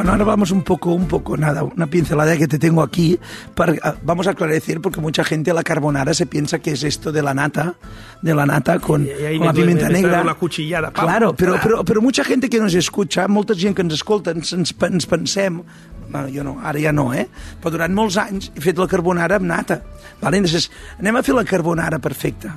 Bueno, 0.07 0.23
ahora 0.23 0.25
vamos 0.37 0.53
un 0.53 0.62
poco, 0.62 0.92
un 0.92 1.09
poco, 1.09 1.37
nada, 1.37 1.64
una 1.64 1.88
pincelada 1.88 2.37
que 2.37 2.47
te 2.47 2.61
tengo 2.61 2.81
aquí. 2.81 3.19
para- 3.57 3.75
ah, 3.83 3.97
vamos 4.05 4.29
a 4.29 4.31
aclarecer, 4.31 4.81
porque 4.81 5.01
mucha 5.01 5.25
gente 5.25 5.53
la 5.53 5.64
carbonara 5.64 6.14
se 6.14 6.27
piensa 6.27 6.61
que 6.61 6.71
es 6.73 6.85
esto 6.85 7.11
de 7.11 7.23
la 7.23 7.35
nata, 7.35 7.75
de 8.23 8.33
la 8.33 8.47
nata 8.47 8.79
con, 8.79 9.03
ahí 9.03 9.37
con 9.37 9.47
la 9.49 9.53
me 9.53 9.59
duele, 9.59 9.73
pimienta 9.73 9.87
me 9.88 9.92
negra. 10.03 10.23
una 10.23 10.35
cuchillada, 10.35 10.92
pam. 10.92 11.07
Claro, 11.07 11.35
però, 11.35 11.55
Clar. 11.55 11.62
però, 11.64 11.85
però 11.85 12.01
mucha 12.01 12.23
gente 12.23 12.49
que 12.49 12.61
nos 12.61 12.73
escucha, 12.75 13.27
molta 13.27 13.53
gent 13.55 13.75
que 13.75 13.83
ens 13.83 13.95
escolta, 13.95 14.31
ens, 14.31 14.53
ens, 14.53 14.73
ens 14.81 15.07
pensem, 15.07 15.61
bueno, 16.09 16.29
jo 16.33 16.45
no, 16.45 16.61
ara 16.62 16.79
ja 16.79 16.92
no, 16.92 17.12
eh? 17.12 17.27
Però 17.61 17.73
durant 17.75 17.92
molts 17.92 18.16
anys 18.16 18.53
he 18.55 18.61
fet 18.62 18.79
la 18.79 18.87
carbonara 18.87 19.37
amb 19.40 19.47
nata. 19.47 19.81
Vale? 20.23 20.37
Entonces, 20.38 20.71
anem 21.01 21.16
a 21.16 21.23
fer 21.27 21.35
la 21.35 21.45
carbonara 21.45 21.99
perfecta. 21.99 22.55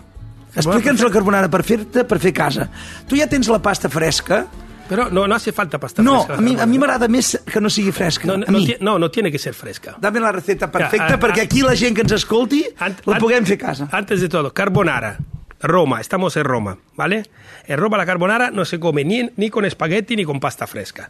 Explica'ns 0.53 1.01
la 1.01 1.09
carbonara 1.09 1.49
perfecta 1.49 2.03
per 2.05 2.19
fer 2.19 2.29
a 2.29 2.33
casa. 2.43 2.69
Tu 3.09 3.17
ja 3.17 3.25
tens 3.27 3.49
la 3.49 3.57
pasta 3.59 3.89
fresca, 3.89 4.45
Pero 4.89 5.09
no, 5.11 5.27
no 5.27 5.35
hace 5.35 5.51
falta 5.53 5.79
pasta 5.79 6.01
no, 6.01 6.23
fresca. 6.25 6.39
a 6.39 6.41
mi, 6.41 6.59
a 6.59 6.65
mi 6.65 6.79
m'agrada 6.81 7.07
més 7.07 7.37
que 7.45 7.61
no 7.61 7.69
sigui 7.69 7.91
fresca. 7.93 8.25
no, 8.27 8.33
a 8.33 8.37
no, 8.51 8.57
mi. 8.57 8.75
no, 8.81 8.97
no 8.99 9.11
tiene 9.11 9.31
que 9.31 9.37
ser 9.39 9.53
fresca. 9.53 9.95
Dame 10.01 10.19
la 10.19 10.31
receta 10.33 10.71
perfecta 10.71 11.09
Ja, 11.13 11.19
perquè 11.19 11.41
aquí 11.45 11.61
la 11.61 11.75
gent 11.77 11.95
que 11.95 12.01
ens 12.01 12.11
escolti 12.17 12.63
Ant- 12.79 13.05
la 13.05 13.19
puguem 13.21 13.45
fer 13.45 13.59
a 13.61 13.65
casa. 13.67 13.87
Antes 13.91 14.19
de 14.19 14.27
todo, 14.29 14.51
carbonara. 14.53 15.17
Roma, 15.61 15.99
estamos 16.01 16.35
en 16.37 16.43
Roma, 16.45 16.77
¿vale? 16.95 17.23
En 17.67 17.77
Roma 17.77 17.97
la 17.97 18.05
carbonara 18.05 18.49
no 18.49 18.63
se 18.65 18.79
come 18.79 19.03
ni, 19.03 19.29
ni 19.35 19.49
con 19.49 19.65
espagueti 19.65 20.15
ni 20.15 20.23
con 20.25 20.39
pasta 20.39 20.65
fresca. 20.67 21.09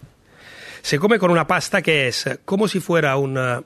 Se 0.82 0.98
come 1.00 1.20
con 1.20 1.30
una 1.32 1.46
pasta 1.48 1.82
que 1.82 2.08
es 2.08 2.26
como 2.46 2.68
si 2.68 2.80
fuera 2.80 3.16
una, 3.18 3.62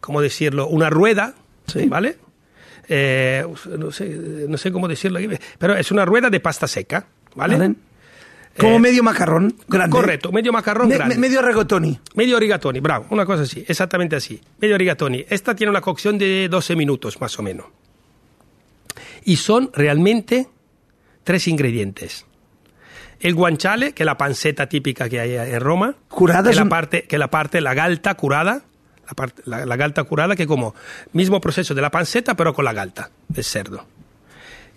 ¿cómo 0.00 0.20
decirlo? 0.20 0.66
Una 0.68 0.90
rueda, 0.90 1.34
Sí. 1.66 1.86
¿vale? 1.86 2.18
Eh, 2.88 3.46
no, 3.78 3.90
sé, 3.90 4.04
no 4.48 4.58
sé 4.58 4.70
cómo 4.72 4.86
decirlo, 4.88 5.18
pero 5.58 5.74
es 5.76 5.90
una 5.90 6.04
rueda 6.04 6.28
de 6.28 6.40
pasta 6.40 6.66
seca, 6.66 7.06
¿vale? 7.34 7.56
Vale? 7.56 7.74
Como 8.58 8.76
Eh, 8.76 8.78
medio 8.80 9.02
macarrón 9.02 9.56
grande. 9.68 9.90
Correcto, 9.96 10.30
medio 10.30 10.52
macarrón 10.52 10.88
Me- 10.88 10.94
grande. 10.94 11.14
me- 11.16 11.20
medio 11.22 11.42
rigatoni. 11.42 11.98
Medio 12.14 12.38
rigatoni, 12.38 12.80
bravo, 12.80 13.06
una 13.10 13.26
cosa 13.26 13.42
así, 13.42 13.64
exactamente 13.66 14.14
así. 14.16 14.40
Medio 14.60 14.78
rigatoni. 14.78 15.24
Esta 15.28 15.54
tiene 15.56 15.70
una 15.70 15.80
cocción 15.80 16.18
de 16.18 16.48
12 16.48 16.76
minutos 16.76 17.20
más 17.20 17.36
o 17.38 17.42
menos. 17.42 17.66
Y 19.24 19.36
son 19.36 19.70
realmente 19.74 20.48
tres 21.24 21.48
ingredientes. 21.48 22.26
El 23.20 23.34
guanciale, 23.34 23.92
que 23.92 24.02
es 24.02 24.06
la 24.06 24.18
panceta 24.18 24.68
típica 24.68 25.08
que 25.08 25.18
hay 25.20 25.34
en 25.34 25.60
Roma. 25.60 25.94
Curada 26.08 26.42
que 26.44 26.50
es 26.50 26.56
la 26.56 26.68
parte, 26.68 27.04
que 27.04 27.16
la 27.18 27.30
parte, 27.30 27.60
la 27.60 27.74
galta 27.74 28.14
curada. 28.14 28.62
La, 29.06 29.12
parte, 29.14 29.42
la, 29.44 29.66
la 29.66 29.76
galta 29.76 30.02
curada, 30.04 30.34
que 30.36 30.46
como 30.46 30.74
mismo 31.12 31.38
proceso 31.40 31.74
de 31.74 31.82
la 31.82 31.90
panceta, 31.90 32.34
pero 32.36 32.54
con 32.54 32.64
la 32.64 32.72
galta 32.72 33.10
del 33.28 33.44
cerdo. 33.44 33.86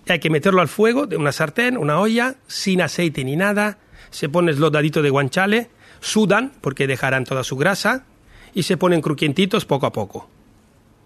Hay 0.09 0.19
que 0.19 0.29
meterlo 0.29 0.61
al 0.61 0.67
fuego 0.67 1.05
de 1.05 1.17
una 1.17 1.31
sartén, 1.31 1.77
una 1.77 1.99
olla, 1.99 2.35
sin 2.47 2.81
aceite 2.81 3.23
ni 3.23 3.35
nada. 3.35 3.77
Se 4.09 4.29
pone 4.29 4.53
los 4.53 4.71
daditos 4.71 5.03
de 5.03 5.09
guanciale, 5.09 5.69
sudan 5.99 6.53
porque 6.61 6.87
dejarán 6.87 7.25
toda 7.25 7.43
su 7.43 7.57
grasa 7.57 8.05
y 8.53 8.63
se 8.63 8.77
ponen 8.77 9.01
crujientitos 9.01 9.65
poco 9.65 9.85
a 9.85 9.91
poco. 9.91 10.29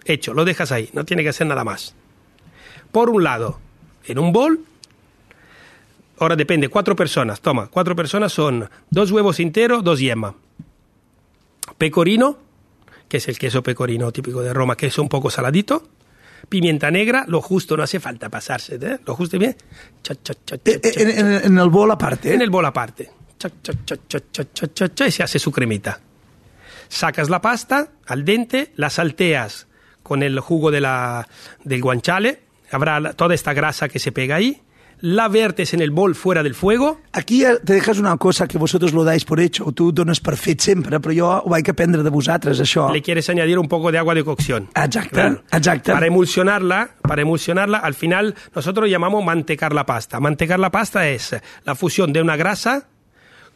Hecho, 0.05 0.33
lo 0.33 0.45
dejas 0.45 0.71
ahí, 0.71 0.89
no 0.93 1.05
tiene 1.05 1.23
que 1.23 1.29
hacer 1.29 1.47
nada 1.47 1.63
más. 1.63 1.95
Por 2.91 3.09
un 3.09 3.23
lado, 3.23 3.59
en 4.05 4.19
un 4.19 4.31
bol, 4.31 4.65
ahora 6.19 6.35
depende, 6.35 6.69
cuatro 6.69 6.95
personas, 6.95 7.41
toma, 7.41 7.67
cuatro 7.67 7.95
personas 7.95 8.31
son 8.33 8.69
dos 8.89 9.11
huevos 9.11 9.39
enteros, 9.39 9.83
dos 9.83 9.99
yemas. 9.99 10.35
Pecorino, 11.77 12.37
que 13.07 13.17
es 13.17 13.27
el 13.27 13.37
queso 13.37 13.63
pecorino 13.63 14.11
típico 14.11 14.41
de 14.41 14.53
Roma, 14.53 14.75
que 14.75 14.87
es 14.87 14.97
un 14.97 15.09
poco 15.09 15.29
saladito. 15.29 15.87
Pimienta 16.49 16.91
negra, 16.91 17.25
lo 17.27 17.41
justo, 17.41 17.77
no 17.77 17.83
hace 17.83 17.99
falta 17.99 18.29
pasarse, 18.29 18.75
¿eh? 18.81 18.99
lo 19.05 19.15
justo 19.15 19.35
y 19.37 19.39
bien. 19.39 19.55
Cha, 20.03 20.15
cha, 20.21 20.33
cha, 20.45 20.55
Eh, 20.55 20.61
eh, 20.65 20.93
En, 20.97 21.09
en- 21.27 21.45
en 21.45 21.57
el 21.57 21.69
bol 21.69 21.89
aparte. 21.91 22.33
en 22.33 22.41
el 22.41 22.49
bol 22.49 22.65
aparte. 22.65 23.09
Y 25.07 25.11
se 25.11 25.23
hace 25.23 25.39
su 25.39 25.51
cremita. 25.51 25.99
Sacas 26.89 27.29
la 27.29 27.41
pasta 27.41 27.89
al 28.05 28.25
dente, 28.25 28.71
la 28.75 28.89
salteas 28.89 29.67
con 30.03 30.23
el 30.23 30.39
jugo 30.39 30.71
de 30.71 30.81
la, 30.81 31.27
del 31.63 31.81
guanciale, 31.81 32.41
habrá 32.71 33.13
toda 33.13 33.33
esta 33.33 33.53
grasa 33.53 33.87
que 33.87 33.99
se 33.99 34.11
pega 34.11 34.35
ahí, 34.35 34.61
la 35.03 35.27
vertes 35.27 35.73
en 35.73 35.81
el 35.81 35.89
bol 35.91 36.13
fuera 36.15 36.43
del 36.43 36.53
fuego. 36.53 37.01
Aquí 37.11 37.43
te 37.65 37.73
dejas 37.73 37.97
una 37.97 38.15
cosa 38.17 38.47
que 38.47 38.57
vosotros 38.57 38.93
lo 38.93 39.03
dais 39.03 39.25
por 39.25 39.39
hecho, 39.39 39.65
o 39.65 39.71
tu 39.71 39.91
dones 39.91 40.19
per 40.19 40.37
fet 40.37 40.61
sempre, 40.61 40.99
però 40.99 41.13
jo 41.17 41.27
ho 41.43 41.49
vaig 41.49 41.67
aprendre 41.69 42.03
de 42.03 42.09
vosaltres, 42.09 42.59
això. 42.61 42.91
Le 42.93 43.01
quieres 43.01 43.27
añadir 43.29 43.57
un 43.57 43.67
poco 43.67 43.91
de 43.91 43.97
agua 43.97 44.13
de 44.13 44.23
cocción. 44.23 44.69
Exacte, 44.75 45.41
exacte. 45.51 45.91
Para 45.91 46.05
emulsionarla, 46.07 46.91
para 47.01 47.21
emulsionarla, 47.23 47.79
al 47.79 47.93
final 47.95 48.35
nosotros 48.53 48.89
llamamos 48.89 49.25
mantecar 49.25 49.73
la 49.73 49.85
pasta. 49.85 50.19
Mantecar 50.19 50.59
la 50.59 50.69
pasta 50.69 51.07
es 51.09 51.35
la 51.65 51.73
fusión 51.75 52.13
de 52.13 52.21
una 52.21 52.35
grasa 52.35 52.87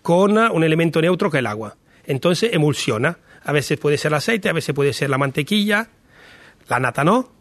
con 0.01 0.38
un 0.38 0.63
elemento 0.63 1.01
neutro 1.01 1.29
que 1.29 1.38
es 1.38 1.39
el 1.39 1.47
agua. 1.47 1.75
Entonces 2.05 2.51
emulsiona. 2.53 3.17
A 3.43 3.51
veces 3.51 3.77
puede 3.77 3.97
ser 3.99 4.10
el 4.12 4.15
aceite, 4.15 4.49
a 4.49 4.53
veces 4.53 4.73
puede 4.73 4.93
ser 4.93 5.10
la 5.12 5.19
mantequilla, 5.19 5.89
la 6.67 6.79
nata 6.79 7.03
no. 7.03 7.31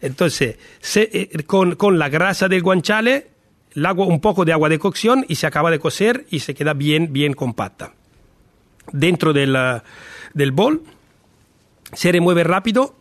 Entonces, 0.00 0.56
se- 0.80 1.10
eh, 1.12 1.42
con, 1.44 1.74
con 1.76 1.98
la 1.98 2.08
grasa 2.08 2.48
del 2.48 2.62
guanciale, 2.62 3.26
el 3.74 3.86
agua, 3.86 4.06
un 4.06 4.20
poco 4.20 4.44
de 4.44 4.52
agua 4.52 4.68
de 4.68 4.78
cocción 4.78 5.24
y 5.28 5.36
se 5.36 5.46
acaba 5.46 5.70
de 5.70 5.78
cocer 5.78 6.26
y 6.30 6.40
se 6.40 6.54
queda 6.54 6.74
bien, 6.74 7.12
bien 7.12 7.34
compacta. 7.34 7.92
Dentro 8.92 9.32
del, 9.32 9.54
eh, 9.56 9.82
del 10.34 10.52
bol 10.52 10.82
se 11.92 12.12
remueve 12.12 12.44
rápido, 12.44 12.94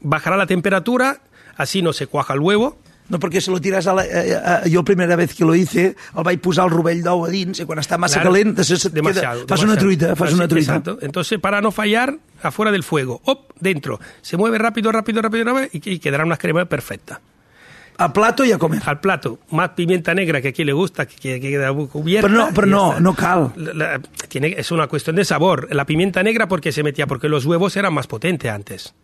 bajará 0.00 0.36
la 0.36 0.46
temperatura, 0.46 1.20
así 1.56 1.82
no 1.82 1.92
se 1.92 2.06
cuaja 2.06 2.34
el 2.34 2.40
huevo. 2.40 2.78
No, 3.08 3.16
perquè 3.16 3.40
si 3.40 3.48
lo 3.50 3.56
tiras 3.56 3.86
a 3.88 3.94
la... 3.96 4.04
Eh, 4.04 4.36
eh, 4.36 4.68
jo, 4.68 4.82
la 4.82 4.84
primera 4.84 5.16
vez 5.16 5.32
que 5.34 5.44
lo 5.44 5.54
hice, 5.54 5.94
el 5.96 6.24
vaig 6.24 6.42
posar 6.44 6.66
el 6.68 6.74
rovell 6.74 7.00
d'ou 7.00 7.24
a 7.24 7.30
dins 7.32 7.62
i 7.62 7.64
quan 7.64 7.80
està 7.80 7.96
massa 7.96 8.20
Claro, 8.20 8.34
calent, 8.34 8.52
després 8.58 8.84
et 8.84 8.92
demasiado, 8.92 9.46
queda, 9.46 9.48
fas 9.48 9.64
una 9.64 9.78
truita, 9.80 10.12
fas 10.12 10.34
una 10.36 10.44
truita. 10.44 10.76
Exacto. 10.76 10.98
Entonces, 11.00 11.40
para 11.40 11.62
no 11.64 11.72
fallar, 11.72 12.12
afuera 12.42 12.70
del 12.70 12.84
fuego, 12.84 13.22
¡op! 13.24 13.48
dentro. 13.60 13.98
Se 14.20 14.36
mueve 14.36 14.58
rápido, 14.58 14.92
rápido, 14.92 15.22
rápido, 15.22 15.44
rápido 15.44 15.70
y, 15.72 15.94
y 15.94 15.98
quedará 16.00 16.26
una 16.26 16.36
crema 16.36 16.66
perfecta. 16.66 17.22
A 18.00 18.12
plato 18.12 18.44
i 18.44 18.52
a 18.52 18.58
comer. 18.58 18.80
Al 18.86 19.00
plato, 19.00 19.40
más 19.50 19.70
pimienta 19.70 20.14
negra 20.14 20.40
que 20.40 20.48
aquí 20.48 20.64
le 20.64 20.72
gusta, 20.72 21.04
que, 21.06 21.40
que 21.40 21.40
queda 21.40 21.72
cubierta. 21.72 22.28
Però 22.28 22.32
no, 22.32 22.48
y 22.48 22.54
ya 22.54 22.62
no, 22.66 23.00
no 23.00 23.14
cal. 23.14 23.52
La- 23.56 23.72
la- 23.74 24.00
tiene, 24.28 24.54
es 24.56 24.70
una 24.70 24.86
cuestión 24.86 25.16
de 25.16 25.24
sabor. 25.24 25.66
La 25.74 25.84
pimienta 25.84 26.22
negra, 26.22 26.46
porque 26.46 26.70
se 26.70 26.84
metía? 26.84 27.08
Porque 27.08 27.28
los 27.28 27.44
huevos 27.44 27.76
eran 27.76 27.92
más 27.92 28.06
potentes 28.06 28.50
antes. 28.52 28.94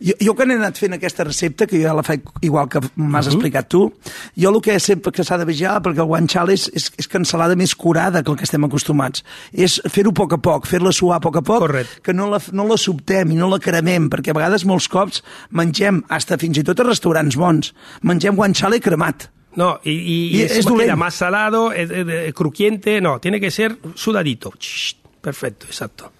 Jo, 0.00 0.14
jo 0.20 0.34
quan 0.34 0.50
he 0.50 0.54
anat 0.54 0.76
fent 0.78 0.94
aquesta 0.94 1.24
recepta, 1.24 1.66
que 1.66 1.76
jo 1.76 1.88
ja 1.88 1.94
la 1.94 2.02
faig 2.02 2.20
igual 2.42 2.68
que 2.68 2.80
m'has 2.96 3.26
Mhm. 3.26 3.32
explicat 3.34 3.68
tu, 3.68 3.92
jo 4.36 4.50
el 4.50 4.60
que 4.62 4.78
sempre 4.80 5.10
que 5.12 5.24
s'ha 5.24 5.38
de 5.38 5.44
vigilar, 5.44 5.80
perquè 5.82 5.98
el 6.00 6.06
guanxal 6.06 6.50
és, 6.50 6.70
és, 6.74 6.92
és 6.96 7.08
cansalada 7.08 7.56
més 7.56 7.74
curada 7.74 8.22
que 8.22 8.30
el 8.30 8.36
que 8.36 8.44
estem 8.44 8.64
acostumats, 8.64 9.24
és 9.52 9.80
fer-ho 9.88 10.10
a 10.10 10.14
poc 10.14 10.32
a 10.34 10.38
poc, 10.38 10.66
fer-la 10.66 10.92
suar 10.92 11.16
a 11.16 11.20
poc 11.20 11.36
a 11.36 11.42
poc, 11.42 11.58
Correcte. 11.60 12.00
que 12.02 12.12
no 12.14 12.28
la, 12.30 12.40
no 12.52 12.66
la 12.66 12.76
subtem 12.76 13.30
i 13.32 13.34
no 13.34 13.48
la 13.48 13.58
cremem, 13.58 14.08
perquè 14.10 14.30
a 14.30 14.34
vegades 14.34 14.64
molts 14.64 14.88
cops 14.88 15.22
mengem, 15.50 16.04
hasta 16.08 16.38
fins 16.38 16.58
i 16.58 16.62
tot 16.64 16.78
a 16.80 16.84
restaurants 16.84 17.36
bons, 17.36 17.74
mengem 18.02 18.36
guanxale 18.36 18.80
cremat. 18.80 19.30
No, 19.56 19.80
y, 19.82 19.90
y- 19.90 20.36
Y 20.36 20.38
y 20.38 20.42
es 20.42 20.64
queda 20.66 20.94
más 20.94 21.14
salado, 21.14 21.72
es- 21.72 21.90
es- 21.90 22.06
es 22.06 22.34
crujiente. 22.34 23.00
No, 23.00 23.18
tiene 23.18 23.40
que 23.40 23.50
ser 23.50 23.76
sudadito. 23.94 24.52
Perfecto, 25.20 25.66
exacto. 25.66 26.12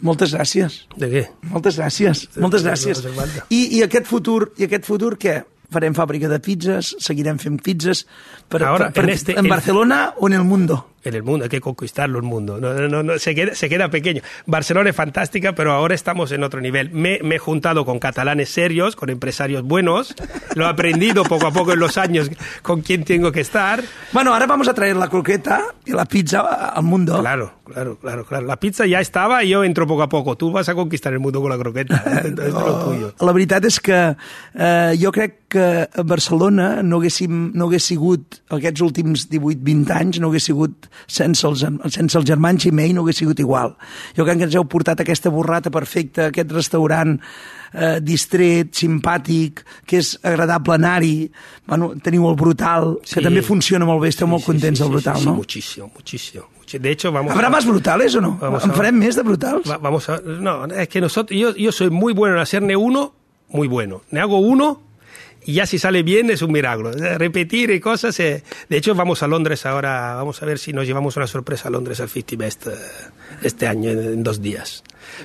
Moltes 0.00 0.32
gràcies. 0.34 0.84
¿De 0.96 1.08
qué? 1.10 1.22
Moltes 1.50 1.78
gràcies, 1.78 2.28
moltes 2.38 2.62
no 2.62 2.70
gràcies. 2.70 3.00
falta. 3.16 3.46
I, 3.50 3.78
I 3.78 3.82
aquest 3.82 4.06
futur, 4.06 4.52
i 4.58 4.64
aquest 4.68 4.84
futur 4.86 5.16
què? 5.18 5.40
Farem 5.70 5.92
fàbrica 5.92 6.28
de 6.30 6.38
pizzas, 6.40 6.94
seguirem 6.98 7.36
fent 7.38 7.58
pizzas 7.60 8.06
per, 8.48 8.62
Ahora, 8.64 8.86
per, 8.86 9.02
per, 9.02 9.04
en 9.04 9.10
este- 9.10 9.32
en 9.32 9.44
en- 9.44 9.50
Barcelona 9.50 10.14
o 10.16 10.28
en 10.28 10.32
el 10.38 10.44
mundo? 10.44 10.86
En 11.04 11.14
el 11.14 11.22
mundo, 11.22 11.44
hay 11.44 11.48
que 11.48 11.60
conquistarlo 11.60 12.18
el 12.18 12.24
mundo. 12.24 12.58
No, 12.60 12.74
no, 12.74 12.88
no, 12.88 13.02
no, 13.02 13.18
se, 13.18 13.34
queda, 13.34 13.54
se 13.54 13.68
queda 13.68 13.88
pequeño. 13.88 14.22
Barcelona 14.46 14.90
es 14.90 14.96
fantástica, 14.96 15.54
pero 15.54 15.72
ahora 15.72 15.94
estamos 15.94 16.32
en 16.32 16.42
otro 16.42 16.60
nivel. 16.60 16.90
Me, 16.90 17.20
me 17.22 17.36
he 17.36 17.38
juntado 17.38 17.84
con 17.84 17.98
catalanes 17.98 18.48
serios, 18.48 18.96
con 18.96 19.08
empresarios 19.08 19.62
buenos. 19.62 20.14
Lo 20.54 20.64
he 20.64 20.68
aprendido 20.68 21.22
poco 21.24 21.46
a 21.46 21.52
poco 21.52 21.72
en 21.72 21.78
los 21.78 21.96
años 21.98 22.30
con 22.62 22.80
quién 22.80 23.04
tengo 23.04 23.30
que 23.30 23.40
estar. 23.40 23.82
Bueno, 24.12 24.32
ahora 24.32 24.46
vamos 24.46 24.68
a 24.68 24.74
traer 24.74 24.96
la 24.96 25.08
croqueta 25.08 25.66
y 25.84 25.92
la 25.92 26.04
pizza 26.04 26.40
al 26.40 26.82
mundo. 26.82 27.20
Claro, 27.20 27.60
claro, 27.64 27.98
claro, 27.98 28.24
claro. 28.24 28.46
La 28.46 28.58
pizza 28.58 28.84
ya 28.86 29.00
estaba 29.00 29.44
y 29.44 29.50
yo 29.50 29.64
entro 29.64 29.86
poco 29.86 30.02
a 30.02 30.08
poco. 30.08 30.36
Tú 30.36 30.50
vas 30.50 30.68
a 30.68 30.74
conquistar 30.74 31.12
el 31.12 31.20
mundo 31.20 31.40
con 31.40 31.50
la 31.50 31.58
croqueta. 31.58 32.02
¿eh? 32.06 32.34
Es 32.46 32.52
lo 32.52 32.84
tuyo. 32.84 33.14
La 33.20 33.32
veritat 33.32 33.66
és 33.68 33.78
que 33.80 33.96
eh, 34.54 34.96
jo 35.00 35.12
crec 35.12 35.48
que 35.52 35.64
a 35.88 36.04
Barcelona 36.04 36.82
no 36.82 36.98
haguéssim, 37.00 37.52
no 37.56 37.68
hagués 37.68 37.88
sigut 37.88 38.40
aquests 38.52 38.84
últims 38.84 39.26
18-20 39.30 39.94
anys, 39.96 40.20
no 40.22 40.30
hagués 40.32 40.48
sigut 40.48 40.87
sense 41.06 41.46
els, 41.46 41.64
sense 41.94 42.18
els 42.18 42.26
germans 42.26 42.62
Ximei, 42.62 42.92
no 42.92 43.02
hagués 43.02 43.16
sigut 43.16 43.38
igual. 43.40 43.76
Jo 44.16 44.24
crec 44.24 44.38
que 44.38 44.44
ens 44.48 44.54
heu 44.54 44.64
portat 44.64 45.00
aquesta 45.00 45.30
borrata 45.30 45.70
perfecta, 45.70 46.26
aquest 46.32 46.50
restaurant 46.52 47.18
eh, 47.74 47.98
distret, 48.00 48.72
simpàtic, 48.74 49.62
que 49.86 49.98
és 50.00 50.14
agradable 50.22 50.74
anar-hi. 50.78 51.30
Bueno, 51.66 51.92
teniu 52.02 52.28
el 52.30 52.36
Brutal, 52.36 52.98
que 53.02 53.20
Sí. 53.20 53.22
també 53.22 53.42
funciona 53.42 53.84
molt 53.84 54.00
bé, 54.02 54.08
esteu 54.08 54.26
molt 54.26 54.40
Sí, 54.42 54.46
sí, 54.46 54.52
contents 54.52 54.78
sí, 54.78 54.82
del 54.84 54.88
sí, 54.88 54.94
Brutal, 54.94 55.16
sí, 55.16 55.20
sí, 55.22 55.26
no? 55.28 55.34
muchísimo, 55.34 55.90
muchísimo. 55.94 56.44
muchi- 56.60 56.78
De 56.78 56.90
hecho, 56.90 57.12
vamos 57.12 57.32
Habrá 57.32 57.46
a- 57.46 57.50
más 57.50 57.64
brutales 57.66 58.14
o 58.14 58.20
no? 58.20 58.36
Vamos 58.40 58.64
en 58.64 58.70
a- 58.70 58.74
farem 58.74 58.94
més 58.98 59.16
de 59.16 59.22
brutals? 59.22 59.68
Va- 59.70 59.78
vamos 59.78 60.08
a 60.08 60.20
no 60.20 60.64
es 60.66 60.88
que 60.88 61.00
nosotros 61.00 61.38
yo, 61.38 61.54
yo 61.56 61.72
soy 61.72 61.90
muy 61.90 62.12
bueno 62.12 62.34
en 62.36 62.40
hacerme 62.42 62.76
uno 62.76 63.14
muy 63.48 63.66
bueno 63.68 64.02
me 64.10 64.20
hago 64.20 64.38
uno 64.38 64.82
y 65.48 65.54
ya 65.54 65.64
si 65.64 65.78
sale 65.78 66.02
bien 66.02 66.28
es 66.28 66.42
un 66.42 66.52
milagro 66.52 66.92
Eh, 66.92 67.16
repetir 67.16 67.80
cosas 67.80 68.20
eh. 68.20 68.42
de 68.68 68.76
hecho 68.76 68.94
vamos 68.94 69.22
a 69.22 69.26
Londres 69.26 69.64
ahora 69.64 70.14
vamos 70.14 70.42
a 70.42 70.46
ver 70.46 70.58
si 70.58 70.74
nos 70.74 70.86
llevamos 70.86 71.16
una 71.16 71.26
sorpresa 71.26 71.68
a 71.68 71.70
Londres 71.70 72.00
al 72.00 72.10
50 72.10 72.36
Best 72.36 72.66
eh, 72.66 72.70
este 73.42 73.66
año 73.66 73.90
en 73.90 74.22
dos 74.22 74.42
días 74.42 74.84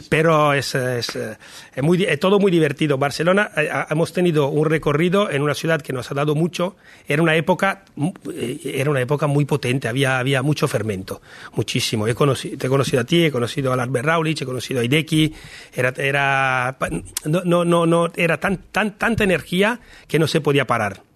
pero 0.09 0.53
es, 0.53 0.75
es, 0.75 1.15
eh, 1.15 1.37
es 1.75 1.83
muy, 1.83 2.03
es 2.03 2.19
todo 2.19 2.39
muy 2.39 2.51
divertido. 2.51 2.97
Barcelona 2.97 3.51
eh, 3.55 3.69
hemos 3.89 4.13
tenido 4.13 4.49
un 4.49 4.65
recorrido 4.65 5.29
en 5.29 5.41
una 5.41 5.53
ciudad 5.53 5.81
que 5.81 5.93
nos 5.93 6.11
ha 6.11 6.15
dado 6.15 6.35
mucho. 6.35 6.75
Era 7.07 7.21
una 7.21 7.35
época, 7.35 7.85
eh, 8.33 8.59
era 8.63 8.89
una 8.89 9.01
época 9.01 9.27
muy 9.27 9.45
potente, 9.45 9.87
había, 9.87 10.19
había 10.19 10.41
mucho 10.41 10.67
fermento, 10.67 11.21
muchísimo. 11.53 12.07
He 12.07 12.15
conocido, 12.15 12.57
te 12.57 12.67
he 12.67 12.69
conocido 12.69 13.01
a 13.01 13.05
ti, 13.05 13.25
he 13.25 13.31
conocido 13.31 13.71
a 13.73 13.81
Albert 13.81 14.05
Raulich, 14.05 14.41
he 14.41 14.45
conocido 14.45 14.81
a 14.81 14.83
Ideki. 14.83 15.33
Era, 15.73 15.93
era, 15.97 16.77
no, 17.25 17.41
no, 17.45 17.65
no, 17.65 17.85
no, 17.85 18.11
era 18.15 18.39
tan, 18.39 18.57
tan, 18.71 18.97
tanta 18.97 19.23
energía 19.23 19.79
que 20.07 20.19
no 20.19 20.27
se 20.27 20.41
podía 20.41 20.65
parar 20.65 21.12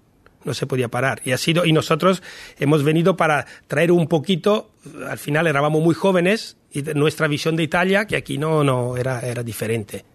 no 0.47 0.53
se 0.53 0.65
podía 0.65 0.87
parar. 0.87 1.21
Y 1.23 1.31
ha 1.31 1.37
sido, 1.37 1.65
y 1.65 1.73
nosotros 1.73 2.23
hemos 2.57 2.83
venido 2.83 3.15
para 3.15 3.45
traer 3.67 3.91
un 3.91 4.07
poquito, 4.07 4.71
al 5.07 5.19
final 5.19 5.45
éramos 5.45 5.83
muy 5.83 5.93
jóvenes, 5.93 6.57
y 6.71 6.81
nuestra 6.81 7.27
visión 7.27 7.55
de 7.55 7.63
Italia, 7.63 8.05
que 8.05 8.15
aquí 8.15 8.37
no, 8.37 8.63
no 8.63 8.97
era, 8.97 9.21
era 9.21 9.43
diferente. 9.43 10.05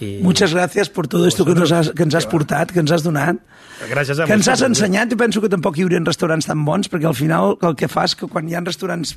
Y 0.00 0.20
Muchas 0.22 0.52
gràcies 0.54 0.90
per 0.94 1.08
tot 1.10 1.26
esto 1.26 1.44
que, 1.44 1.54
nos 1.58 1.72
has, 1.72 1.90
que 1.90 2.04
ens 2.06 2.14
has 2.14 2.26
portat, 2.30 2.70
que 2.70 2.78
ens 2.78 2.92
has 2.94 3.02
donat. 3.02 3.40
Gràcies 3.90 4.18
a 4.18 4.26
que 4.26 4.34
ens 4.34 4.46
has 4.48 4.58
vosaltres. 4.58 4.78
ensenyat, 4.78 5.10
jo 5.10 5.16
penso 5.18 5.40
que 5.40 5.48
tampoc 5.50 5.76
hi 5.78 5.84
haurien 5.84 6.06
restaurants 6.06 6.46
tan 6.46 6.64
bons, 6.66 6.88
perquè 6.90 7.06
al 7.06 7.14
final 7.14 7.56
el 7.62 7.74
que 7.78 7.86
fa 7.90 8.04
és 8.06 8.14
que 8.18 8.26
quan 8.30 8.48
hi 8.48 8.54
ha 8.54 8.62
restaurants 8.62 9.16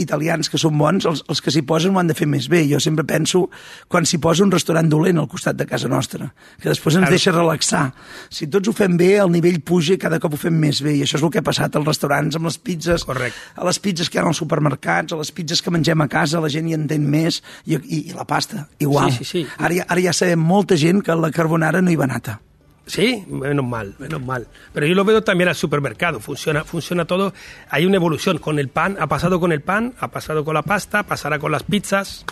italians 0.00 0.50
que 0.52 0.58
són 0.60 0.76
bons, 0.78 1.06
els, 1.08 1.22
els 1.28 1.40
que 1.40 1.52
s'hi 1.52 1.62
posen 1.68 1.94
ho 1.96 2.00
han 2.00 2.08
de 2.08 2.16
fer 2.16 2.28
més 2.28 2.48
bé. 2.52 2.62
Jo 2.68 2.80
sempre 2.80 3.04
penso 3.08 3.46
quan 3.88 4.04
s'hi 4.08 4.18
posa 4.20 4.44
un 4.44 4.52
restaurant 4.52 4.88
dolent 4.88 5.20
al 5.20 5.28
costat 5.28 5.56
de 5.56 5.66
casa 5.68 5.88
nostra, 5.88 6.28
que 6.60 6.68
després 6.68 6.96
ens 7.00 7.08
deixa 7.12 7.32
relaxar. 7.32 7.92
Si 8.28 8.48
tots 8.52 8.68
ho 8.68 8.74
fem 8.76 8.96
bé, 9.00 9.14
el 9.20 9.32
nivell 9.32 9.60
puja 9.64 9.96
i 9.96 10.00
cada 10.00 10.20
cop 10.20 10.36
ho 10.36 10.40
fem 10.40 10.56
més 10.60 10.82
bé, 10.84 10.96
i 10.96 11.04
això 11.06 11.16
és 11.20 11.24
el 11.24 11.32
que 11.32 11.40
ha 11.40 11.46
passat 11.46 11.76
als 11.76 11.88
restaurants, 11.88 12.36
amb 12.36 12.48
les 12.50 12.58
pizzas, 12.58 13.04
Correcte. 13.04 13.38
a 13.56 13.64
les 13.68 13.80
pizzas 13.80 14.08
que 14.12 14.20
hi 14.20 14.22
ha 14.22 14.26
als 14.28 14.40
supermercats, 14.44 15.12
a 15.12 15.20
les 15.20 15.32
pizzas 15.32 15.60
que 15.64 15.72
mengem 15.72 16.04
a 16.04 16.08
casa, 16.08 16.40
la 16.40 16.52
gent 16.52 16.68
hi 16.68 16.76
entén 16.76 17.08
més, 17.08 17.42
i, 17.64 17.76
i, 17.76 18.02
i 18.10 18.16
la 18.16 18.24
pasta, 18.28 18.66
igual. 18.78 19.10
Sí, 19.12 19.24
sí, 19.24 19.30
sí. 19.30 19.46
Ara, 19.56 19.84
ara 19.88 20.05
ja 20.06 20.12
sabem 20.16 20.38
molta 20.40 20.76
gent 20.78 21.02
que 21.04 21.14
la 21.18 21.30
carbonara 21.34 21.82
no 21.82 21.90
hi 21.90 21.96
va 21.98 22.06
nata. 22.06 22.40
Sí, 22.86 23.24
menos 23.26 23.64
mal, 23.66 23.96
menos 23.98 24.22
mal. 24.22 24.46
Pero 24.72 24.86
yo 24.86 24.94
lo 24.94 25.04
veo 25.04 25.20
también 25.24 25.48
al 25.48 25.56
supermercado, 25.56 26.20
funciona, 26.20 26.62
funciona 26.62 27.04
todo. 27.04 27.32
Hay 27.68 27.84
una 27.84 27.96
evolución 27.96 28.38
con 28.38 28.60
el 28.60 28.68
pan, 28.68 28.96
ha 29.00 29.08
pasado 29.08 29.40
con 29.40 29.50
el 29.50 29.60
pan, 29.60 29.94
ha 29.98 30.06
pasado 30.08 30.44
con 30.44 30.54
la 30.54 30.62
pasta, 30.62 31.02
pasará 31.02 31.40
con 31.40 31.50
las 31.50 31.64
pizzas 31.64 32.24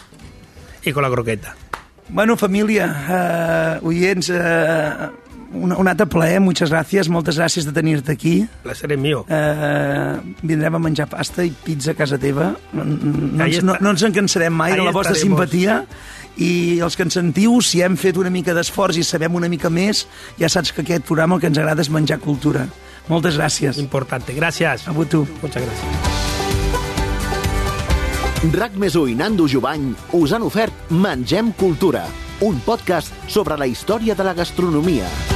y 0.84 0.92
con 0.92 1.02
la 1.02 1.10
croqueta. 1.10 1.56
Bueno, 2.08 2.36
família, 2.36 2.84
eh, 3.10 3.80
oients, 3.82 4.30
eh, 4.30 4.92
un, 5.54 5.72
un 5.72 5.88
altre 5.88 6.06
plaer, 6.06 6.38
moltes 6.44 6.70
gràcies, 6.70 7.08
moltes 7.10 7.38
gràcies 7.40 7.64
de 7.66 7.72
tenir-te 7.72 8.12
aquí. 8.12 8.46
Placer 8.62 8.92
es 8.92 8.98
mío. 9.00 9.24
Eh, 9.28 10.20
vindrem 10.42 10.74
a 10.74 10.78
menjar 10.78 11.08
pasta 11.08 11.42
i 11.46 11.50
pizza 11.64 11.92
a 11.92 11.98
casa 11.98 12.18
teva. 12.18 12.52
No, 12.72 12.84
no, 12.84 13.42
Ahí 13.42 13.54
ens, 13.56 13.64
no, 13.64 13.74
no 13.80 13.90
ens 13.94 14.02
en 14.06 14.12
cansarem 14.12 14.52
mai 14.54 14.74
de 14.74 14.80
Ahí 14.82 14.84
la 14.86 14.92
vostra 14.92 15.16
estaremos. 15.16 15.40
simpatia 15.40 15.86
i 16.36 16.80
els 16.82 16.96
que 16.96 17.04
ens 17.06 17.14
sentiu, 17.14 17.60
si 17.62 17.82
hem 17.84 17.98
fet 18.00 18.18
una 18.18 18.32
mica 18.32 18.54
d'esforç 18.56 18.98
i 18.98 19.04
sabem 19.06 19.34
una 19.34 19.50
mica 19.50 19.70
més, 19.70 20.06
ja 20.40 20.50
saps 20.50 20.72
que 20.72 20.82
aquest 20.82 21.06
programa 21.06 21.36
el 21.36 21.44
que 21.44 21.52
ens 21.52 21.60
agrada 21.60 21.84
és 21.84 21.90
menjar 21.90 22.18
cultura. 22.22 22.66
Moltes 23.08 23.36
gràcies. 23.36 23.78
Importante. 23.78 24.32
Gracias. 24.32 24.88
A 24.88 24.92
tu. 25.04 25.26
Muchas 25.42 25.62
gracias. 25.62 26.22
RAC 28.52 28.74
més 28.76 28.94
i 28.94 29.14
Nando 29.16 29.46
Jovany 29.48 29.94
us 30.12 30.32
han 30.32 30.42
ofert 30.44 30.90
Mengem 30.90 31.52
Cultura, 31.56 32.04
un 32.40 32.60
podcast 32.60 33.12
sobre 33.26 33.56
la 33.56 33.66
història 33.66 34.14
de 34.14 34.24
la 34.24 34.34
gastronomia. 34.34 35.33